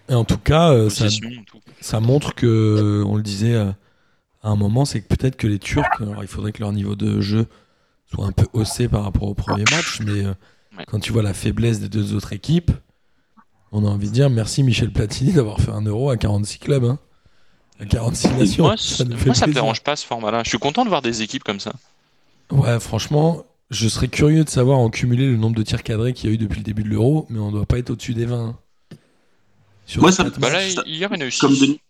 Et 0.08 0.14
en 0.14 0.24
tout 0.24 0.38
cas, 0.38 0.70
euh, 0.72 0.88
ça, 0.90 1.04
Possession, 1.04 1.30
tout. 1.46 1.58
ça 1.80 2.00
montre 2.00 2.34
que, 2.34 3.02
on 3.06 3.16
le 3.16 3.22
disait 3.22 3.54
euh, 3.54 3.70
à 4.42 4.48
un 4.50 4.56
moment, 4.56 4.84
c'est 4.84 5.00
que 5.02 5.08
peut-être 5.14 5.36
que 5.36 5.46
les 5.46 5.58
Turcs, 5.58 5.84
alors 6.00 6.22
il 6.22 6.28
faudrait 6.28 6.52
que 6.52 6.60
leur 6.60 6.72
niveau 6.72 6.94
de 6.96 7.20
jeu 7.20 7.46
soit 8.14 8.24
un 8.24 8.32
peu 8.32 8.46
haussé 8.54 8.88
par 8.88 9.04
rapport 9.04 9.24
au 9.24 9.34
premier 9.34 9.64
match, 9.70 10.00
mais 10.00 10.24
euh, 10.24 10.32
Ouais. 10.78 10.84
quand 10.86 11.00
tu 11.00 11.12
vois 11.12 11.22
la 11.24 11.34
faiblesse 11.34 11.80
des 11.80 11.88
deux 11.88 12.14
autres 12.14 12.32
équipes, 12.32 12.70
on 13.72 13.84
a 13.84 13.88
envie 13.88 14.08
de 14.08 14.12
dire 14.14 14.30
merci 14.30 14.62
Michel 14.62 14.92
Platini 14.92 15.32
d'avoir 15.32 15.60
fait 15.60 15.72
un 15.72 15.82
euro 15.82 16.08
à 16.10 16.16
46 16.16 16.58
clubs. 16.60 16.84
hein. 16.84 16.98
À 17.80 17.84
46 17.86 18.28
nations. 18.34 18.64
Moi, 18.64 18.76
ça 18.76 19.04
moi, 19.04 19.34
ça 19.34 19.46
me 19.48 19.52
dérange 19.52 19.82
pas 19.82 19.96
ce 19.96 20.06
format-là. 20.06 20.42
Je 20.44 20.50
suis 20.50 20.58
content 20.58 20.84
de 20.84 20.88
voir 20.88 21.02
des 21.02 21.22
équipes 21.22 21.42
comme 21.42 21.58
ça. 21.58 21.72
Ouais, 22.52 22.78
franchement, 22.78 23.42
je 23.70 23.88
serais 23.88 24.06
curieux 24.08 24.44
de 24.44 24.48
savoir 24.48 24.78
en 24.78 24.88
cumuler 24.88 25.26
le 25.26 25.36
nombre 25.36 25.56
de 25.56 25.62
tirs 25.64 25.82
cadrés 25.82 26.12
qu'il 26.12 26.28
y 26.30 26.32
a 26.32 26.34
eu 26.34 26.38
depuis 26.38 26.58
le 26.58 26.64
début 26.64 26.84
de 26.84 26.88
l'euro, 26.90 27.26
mais 27.28 27.40
on 27.40 27.50
doit 27.50 27.66
pas 27.66 27.78
être 27.78 27.90
au-dessus 27.90 28.14
des 28.14 28.26
20. 28.26 28.56
Sur 29.88 30.02
Ouais, 30.04 30.10
les 30.10 30.14
ça- 30.14 30.22
quatre 30.24 30.38
Bah 30.38 30.50
matchs. 30.50 30.74
là, 30.76 30.82
ça- 30.82 30.82
hier, 30.86 31.08
il 31.12 31.18
y 31.18 31.22
en 31.22 31.24
a 31.24 31.26
eu 31.28 31.30
six. 31.32 31.40
Comme 31.40 31.54
Denis. 31.56 31.80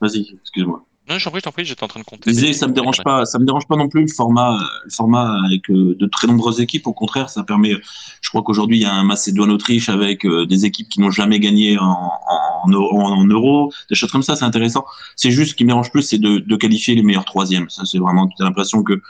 Vas-y, 0.00 0.36
excuse-moi. 0.42 0.84
Non, 1.08 1.18
j'en 1.18 1.30
prie, 1.30 1.40
je 1.40 1.44
t'en 1.44 1.52
prie, 1.52 1.64
j'étais 1.64 1.82
en 1.82 1.88
train 1.88 2.00
de 2.00 2.04
compter. 2.04 2.24
Je 2.26 2.34
disais, 2.34 2.48
des- 2.48 2.52
ça 2.52 2.66
me 2.66 2.74
dérange 2.74 3.02
pas, 3.02 3.24
ça 3.24 3.38
me 3.38 3.46
dérange 3.46 3.66
pas 3.66 3.76
non 3.76 3.88
plus 3.88 4.02
le 4.02 4.08
format, 4.08 4.58
le 4.84 4.90
format 4.90 5.38
avec 5.46 5.70
euh, 5.70 5.94
de 5.98 6.06
très 6.06 6.26
nombreuses 6.26 6.60
équipes. 6.60 6.86
Au 6.86 6.92
contraire, 6.92 7.30
ça 7.30 7.44
permet. 7.44 7.72
Je 8.20 8.28
crois 8.28 8.42
qu'aujourd'hui 8.42 8.76
il 8.76 8.82
y 8.82 8.84
a 8.84 8.92
un 8.92 9.04
Macédoine-Autriche 9.04 9.88
avec 9.88 10.26
euh, 10.26 10.44
des 10.44 10.66
équipes 10.66 10.90
qui 10.90 11.00
n'ont 11.00 11.10
jamais 11.10 11.40
gagné 11.40 11.78
en, 11.78 11.86
en, 11.86 12.70
en- 12.70 12.72
en 12.92 13.24
euro, 13.24 13.72
des 13.88 13.94
choses 13.94 14.10
comme 14.12 14.22
ça, 14.22 14.36
c'est 14.36 14.44
intéressant. 14.44 14.84
C'est 15.16 15.30
juste 15.30 15.52
ce 15.52 15.54
qui 15.56 15.64
me 15.64 15.70
dérange 15.70 15.90
plus, 15.90 16.02
c'est 16.02 16.18
de, 16.18 16.38
de 16.40 16.56
qualifier 16.56 16.94
les 16.94 17.02
meilleurs 17.02 17.24
troisièmes. 17.24 17.70
Ça, 17.70 17.84
c'est 17.86 17.98
vraiment. 17.98 18.26
Tu 18.28 18.34
as 18.42 18.44
l'impression 18.44 18.82
que 18.82 19.00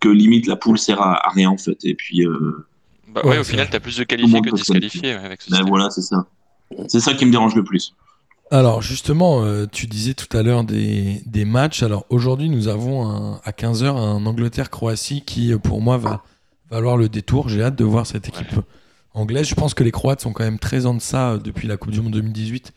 que 0.00 0.08
limite 0.08 0.46
la 0.46 0.56
poule 0.56 0.78
sert 0.78 1.02
à, 1.02 1.26
à 1.26 1.30
rien 1.30 1.50
en 1.50 1.58
fait. 1.58 1.76
Et 1.84 1.94
puis, 1.94 2.24
euh, 2.24 2.66
Bah 3.08 3.20
Ouais, 3.24 3.30
ouais, 3.32 3.38
au 3.38 3.44
final, 3.44 3.68
t'as 3.70 3.80
plus 3.80 3.96
de 3.98 4.04
qualifiés 4.04 4.40
que 4.40 4.50
de 4.50 4.54
disqualifiés 4.56 5.14
ouais, 5.16 5.24
avec 5.24 5.42
ce 5.42 5.50
ben 5.50 5.62
voilà, 5.66 5.90
c'est 5.90 6.02
ça. 6.02 6.26
C'est 6.88 7.00
ça 7.00 7.14
qui 7.14 7.24
me 7.26 7.30
dérange 7.30 7.54
le 7.54 7.64
plus. 7.64 7.94
Alors 8.50 8.80
justement, 8.82 9.42
euh, 9.44 9.66
tu 9.70 9.86
disais 9.86 10.14
tout 10.14 10.34
à 10.36 10.42
l'heure 10.42 10.64
des, 10.64 11.22
des 11.26 11.44
matchs. 11.44 11.82
Alors 11.82 12.06
aujourd'hui, 12.08 12.48
nous 12.48 12.68
avons 12.68 13.06
un- 13.08 13.40
à 13.44 13.52
15h 13.52 13.94
un 13.96 14.24
Angleterre-Croatie 14.26 15.22
qui, 15.22 15.52
euh, 15.52 15.58
pour 15.58 15.80
moi, 15.82 15.98
va 15.98 16.22
valoir 16.70 16.96
le 16.96 17.08
détour. 17.08 17.48
J'ai 17.48 17.62
hâte 17.62 17.76
de 17.76 17.84
voir 17.84 18.06
cette 18.06 18.28
équipe 18.28 18.54
anglaise. 19.14 19.46
Je 19.48 19.54
pense 19.54 19.74
que 19.74 19.84
les 19.84 19.90
Croates 19.90 20.20
sont 20.22 20.32
quand 20.32 20.44
même 20.44 20.58
très 20.58 20.86
en 20.86 20.94
deçà 20.94 21.32
euh, 21.32 21.38
depuis 21.38 21.68
la 21.68 21.76
Coupe 21.76 21.90
du 21.90 22.00
Monde 22.00 22.12
2018. 22.14 22.72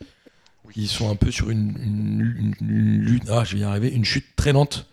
Ils 0.76 0.88
sont 0.88 1.10
un 1.10 1.16
peu 1.16 1.30
sur 1.30 1.50
une, 1.50 1.70
une- 1.82 2.54
une- 2.60 2.68
une 2.68 3.00
lutte- 3.02 3.28
ah, 3.30 3.44
je 3.44 3.54
vais 3.56 3.60
y 3.60 3.64
arriver, 3.64 3.88
une 3.90 4.04
chute 4.06 4.24
très 4.36 4.52
lente 4.52 4.86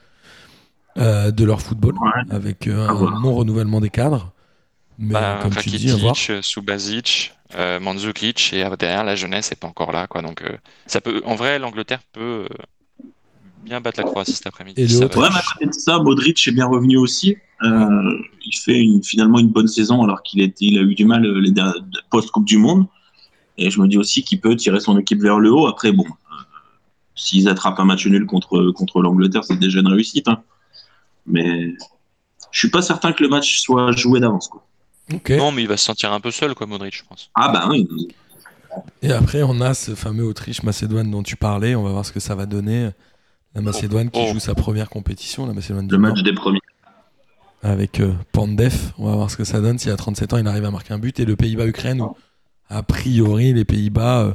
euh, 0.97 1.31
de 1.31 1.43
leur 1.45 1.61
football, 1.61 1.95
Ouais. 1.95 2.09
avec 2.35 2.67
euh, 2.67 2.87
un 2.87 2.93
voilà. 2.93 3.17
non 3.19 3.33
renouvellement 3.35 3.79
des 3.79 3.89
cadres. 3.89 4.33
Mais 4.97 5.13
Bah, 5.13 5.39
comme 5.41 5.55
tu 5.55 5.69
dis, 5.69 5.89
à 5.91 5.95
voir. 5.95 6.15
Rakitic, 6.15 6.43
Subasic, 6.43 7.33
euh, 7.55 7.79
Mandzukic 7.79 8.53
et 8.53 8.63
derrière 8.77 9.03
la 9.03 9.15
jeunesse 9.15 9.51
est 9.51 9.55
pas 9.59 9.67
encore 9.67 9.91
là 9.91 10.07
quoi 10.07 10.21
donc 10.21 10.41
euh, 10.43 10.55
ça 10.85 11.01
peut 11.01 11.21
en 11.25 11.35
vrai 11.35 11.57
l'Angleterre 11.59 12.01
peut 12.11 12.45
euh, 12.49 13.03
bien 13.63 13.81
battre 13.81 13.99
la 13.99 14.05
Croatie 14.05 14.33
cet 14.33 14.47
après-midi 14.47 14.81
Et 14.81 14.83
le 14.83 14.89
ça. 14.89 15.05
Ouais, 15.05 15.29
mais 15.29 15.37
à 15.37 15.41
côté 15.53 15.65
de 15.65 15.73
ça, 15.73 15.99
Modric 15.99 16.47
est 16.47 16.51
bien 16.51 16.65
revenu 16.67 16.97
aussi. 16.97 17.35
Euh, 17.61 18.17
il 18.45 18.55
fait 18.57 18.79
une- 18.79 19.03
finalement 19.03 19.37
une 19.39 19.49
bonne 19.49 19.67
saison 19.67 20.01
alors 20.03 20.23
qu'il 20.23 20.39
il 20.59 20.79
a 20.79 20.81
eu 20.81 20.95
du 20.95 21.05
mal 21.05 21.23
les 21.39 21.51
der- 21.51 21.73
post-Coupe 22.09 22.45
du 22.45 22.57
Monde. 22.57 22.85
Et 23.57 23.69
je 23.69 23.81
me 23.81 23.87
dis 23.87 23.97
aussi 23.97 24.23
qu'il 24.23 24.39
peut 24.39 24.55
tirer 24.55 24.79
son 24.79 24.97
équipe 24.97 25.21
vers 25.21 25.39
le 25.39 25.51
haut. 25.51 25.67
Après, 25.67 25.91
bon, 25.91 26.05
s'ils 27.15 27.49
attrapent 27.49 27.79
un 27.79 27.85
match 27.85 28.07
nul 28.07 28.25
contre, 28.25 28.71
contre 28.71 29.01
l'Angleterre, 29.01 29.43
c'est 29.43 29.59
déjà 29.59 29.81
une 29.81 29.87
réussite. 29.89 30.29
hein. 30.29 30.41
Mais 31.27 31.73
je 32.51 32.59
suis 32.59 32.69
pas 32.69 32.81
certain 32.81 33.11
que 33.11 33.21
le 33.23 33.29
match 33.29 33.59
soit 33.59 33.91
joué 33.91 34.21
d'avance. 34.21 34.47
quoi. 34.47 34.65
Non 35.29 35.51
mais 35.51 35.61
il 35.63 35.67
va 35.67 35.77
se 35.77 35.85
sentir 35.85 36.11
un 36.13 36.19
peu 36.19 36.31
seul 36.31 36.53
quoi 36.55 36.67
Modric 36.67 36.95
je 36.95 37.03
pense 37.07 37.29
Ah 37.35 37.49
bah 37.49 37.67
oui, 37.69 37.87
Et 39.01 39.11
après, 39.11 39.41
on 39.43 39.59
a 39.61 39.73
ce 39.73 39.95
fameux 39.95 40.23
Autriche-Macédoine 40.25 41.09
dont 41.09 41.23
tu 41.23 41.35
parlais. 41.35 41.75
On 41.75 41.83
va 41.83 41.91
voir 41.91 42.05
ce 42.05 42.11
que 42.11 42.19
ça 42.19 42.35
va 42.35 42.45
donner. 42.45 42.89
La 43.55 43.61
Macédoine 43.61 44.11
qui 44.11 44.19
Oh. 44.21 44.31
joue 44.33 44.39
sa 44.39 44.53
première 44.53 44.89
compétition, 44.89 45.47
la 45.47 45.53
Macédoine 45.53 45.87
du 45.87 45.95
le 45.95 46.01
Nord, 46.01 46.11
match 46.11 46.23
des 46.23 46.33
premiers. 46.33 46.59
avec 47.63 47.99
euh, 47.99 48.13
Pandev. 48.31 48.91
On 48.99 49.05
va 49.07 49.15
voir 49.15 49.31
ce 49.31 49.37
que 49.37 49.43
ça 49.43 49.59
donne. 49.59 49.79
Si 49.79 49.89
à 49.89 49.97
37 49.97 50.33
ans, 50.33 50.37
il 50.37 50.47
arrive 50.47 50.65
à 50.65 50.71
marquer 50.71 50.93
un 50.93 50.99
but. 50.99 51.19
Et 51.19 51.25
le 51.25 51.35
Pays-Bas-Ukraine, 51.35 52.01
où, 52.01 52.15
a 52.69 52.83
priori, 52.83 53.51
les 53.53 53.65
Pays-Bas 53.65 54.19
euh, 54.21 54.33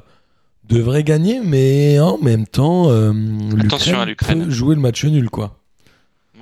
devraient 0.65 1.05
gagner. 1.05 1.41
Mais 1.43 2.01
en 2.01 2.19
même 2.19 2.47
temps, 2.47 2.91
euh, 2.91 3.13
Attention 3.61 4.01
à 4.01 4.05
l'Ukraine 4.05 4.39
l'Ukraine. 4.41 4.45
peut 4.47 4.51
jouer 4.51 4.75
le 4.75 4.81
match 4.81 5.05
nul. 5.05 5.31
quoi. 5.31 5.57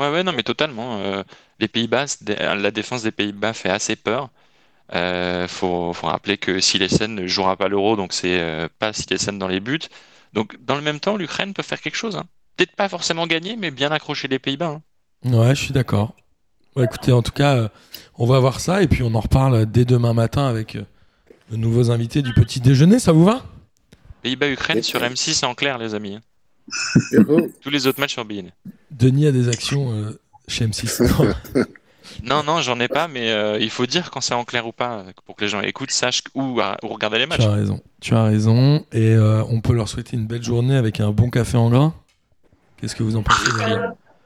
ouais 0.01 0.11
ouais 0.11 0.25
non 0.25 0.33
mais 0.35 0.43
totalement 0.43 0.97
euh, 1.01 1.23
les 1.63 1.69
Pays-Bas 1.69 2.05
des- 2.21 2.37
la 2.37 2.71
défense 2.71 3.03
des 3.03 3.11
Pays-Bas 3.13 3.55
fait 3.55 3.71
assez 3.71 3.97
peur 3.97 4.29
euh, 4.95 5.49
faut, 5.49 5.93
faut 5.95 6.09
rappeler 6.09 6.37
que 6.37 6.61
Silesen 6.61 7.15
ne 7.15 7.27
jouera 7.27 7.57
pas 7.57 7.69
l'Euro 7.69 7.97
donc 7.97 8.13
c'est 8.13 8.39
euh, 8.41 8.69
pas 8.79 8.93
Silesen 8.93 9.39
dans 9.39 9.49
les 9.49 9.61
buts 9.61 9.87
donc 10.35 10.57
dans 10.65 10.77
le 10.77 10.83
même 10.83 11.01
temps 11.01 11.17
l'Ukraine 11.17 11.55
peut 11.55 11.63
faire 11.63 11.81
quelque 11.81 11.97
chose 11.97 12.17
hein. 12.17 12.25
peut-être 12.57 12.77
pas 12.77 12.89
forcément 12.89 13.27
gagner 13.27 13.57
mais 13.57 13.71
bien 13.71 13.91
accrocher 13.91 14.29
les 14.29 14.39
Pays-Bas 14.39 14.69
hein. 14.77 14.83
Ouais, 15.25 15.55
je 15.55 15.63
suis 15.67 15.73
d'accord. 15.73 16.17
Écoutez, 16.77 17.13
en 17.13 17.23
tout 17.23 17.31
cas, 17.31 17.55
euh, 17.55 17.69
on 18.19 18.27
va 18.27 18.41
voir 18.41 18.59
ça. 18.59 18.83
Et 18.83 18.89
puis, 18.89 19.05
on 19.05 19.15
en 19.15 19.21
reparle 19.21 19.67
dès 19.67 19.85
demain 19.85 20.15
matin 20.15 20.49
avec 20.49 20.75
euh, 20.75 20.83
de 21.53 21.57
nouveaux 21.57 21.93
invités 21.93 22.23
du 22.23 22.33
petit 22.35 22.59
déjeuner. 22.59 22.99
Ça 22.99 23.13
vous 23.13 23.25
va? 23.25 23.45
Pays-Bas-Ukraine 24.23 24.83
sur 24.83 25.01
M6 25.01 25.45
en 25.45 25.55
clair 25.55 25.79
les 25.79 25.95
amis 25.95 26.17
hein. 26.17 26.23
Tous 27.61 27.71
les 27.71 27.87
autres 27.87 28.01
matchs 28.01 28.15
sur 28.15 28.25
BN 28.25 28.51
Denis 28.91 29.27
a 29.29 29.33
des 29.33 29.49
actions 29.49 29.93
euh, 29.93 30.19
chez 30.53 30.67
M6. 30.67 31.65
Non, 32.25 32.43
non, 32.45 32.61
j'en 32.61 32.79
ai 32.79 32.89
pas, 32.89 33.09
mais 33.09 33.31
euh, 33.31 33.59
il 33.61 33.71
faut 33.71 33.87
dire 33.87 34.11
quand 34.11 34.21
c'est 34.21 34.35
en 34.35 34.45
clair 34.45 34.67
ou 34.67 34.73
pas, 34.73 34.99
euh, 34.99 35.13
pour 35.25 35.35
que 35.35 35.43
les 35.43 35.49
gens 35.49 35.61
écoutent, 35.61 35.91
sachent 35.91 36.23
où, 36.35 36.61
regarder 36.83 37.19
les 37.19 37.27
matchs. 37.27 37.41
Tu 37.41 37.47
as 37.47 37.53
raison. 37.53 37.81
Tu 38.01 38.15
as 38.15 38.25
raison. 38.25 38.85
Et 38.93 39.15
euh, 39.15 39.43
on 39.49 39.61
peut 39.61 39.73
leur 39.73 39.89
souhaiter 39.89 40.17
une 40.17 40.27
belle 40.27 40.43
journée 40.43 40.77
avec 40.77 41.01
un 41.01 41.11
bon 41.11 41.31
café 41.31 41.57
en 41.57 41.71
grain. 41.71 41.95
Qu'est-ce 42.77 42.95
que 42.95 43.03
vous 43.03 43.17
en 43.17 43.23
pensez 43.23 43.51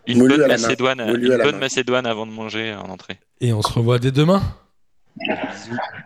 Une 0.07 0.19
Moulu 0.19 0.37
bonne 0.37 0.49
macédoine, 0.49 1.01
une 1.01 1.39
bonne 1.39 1.59
macédoine 1.59 2.07
avant 2.07 2.27
de 2.27 2.33
manger 2.33 2.75
en 2.75 2.91
entrée. 2.91 3.19
Et 3.41 3.53
on 3.53 3.62
se 3.62 3.73
revoit 3.73 3.99
dès 3.99 4.12
demain. 4.12 4.43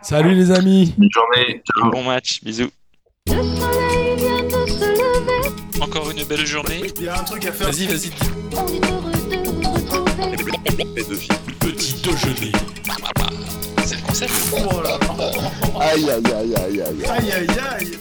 Salut 0.01 0.35
les 0.35 0.51
amis. 0.51 0.93
Bonne 0.97 1.09
journée. 1.11 1.61
Ciao. 1.65 1.91
Bon 1.91 2.03
match, 2.03 2.41
bisous. 2.43 2.69
Encore 5.81 6.11
une 6.11 6.23
belle 6.25 6.45
journée. 6.45 6.81
Il 6.97 7.03
y 7.03 7.09
a 7.09 7.19
un 7.19 7.23
truc 7.23 7.45
à 7.45 7.51
faire. 7.51 7.67
Vas-y, 7.67 7.87
vas-y. 7.87 9.50
Petit 11.59 11.93
déjeuner. 12.03 12.51
C'est 13.85 13.95
le 13.95 14.01
concept. 14.05 14.31
Oh 14.53 14.81
là 14.83 14.97
là. 14.99 15.81
Aïe, 15.81 16.09
aïe, 16.09 16.23
aïe, 16.33 16.55
aïe, 16.55 16.81
aïe. 16.81 17.05
Aïe 17.09 17.31
aïe 17.31 17.47
aïe. 17.79 17.97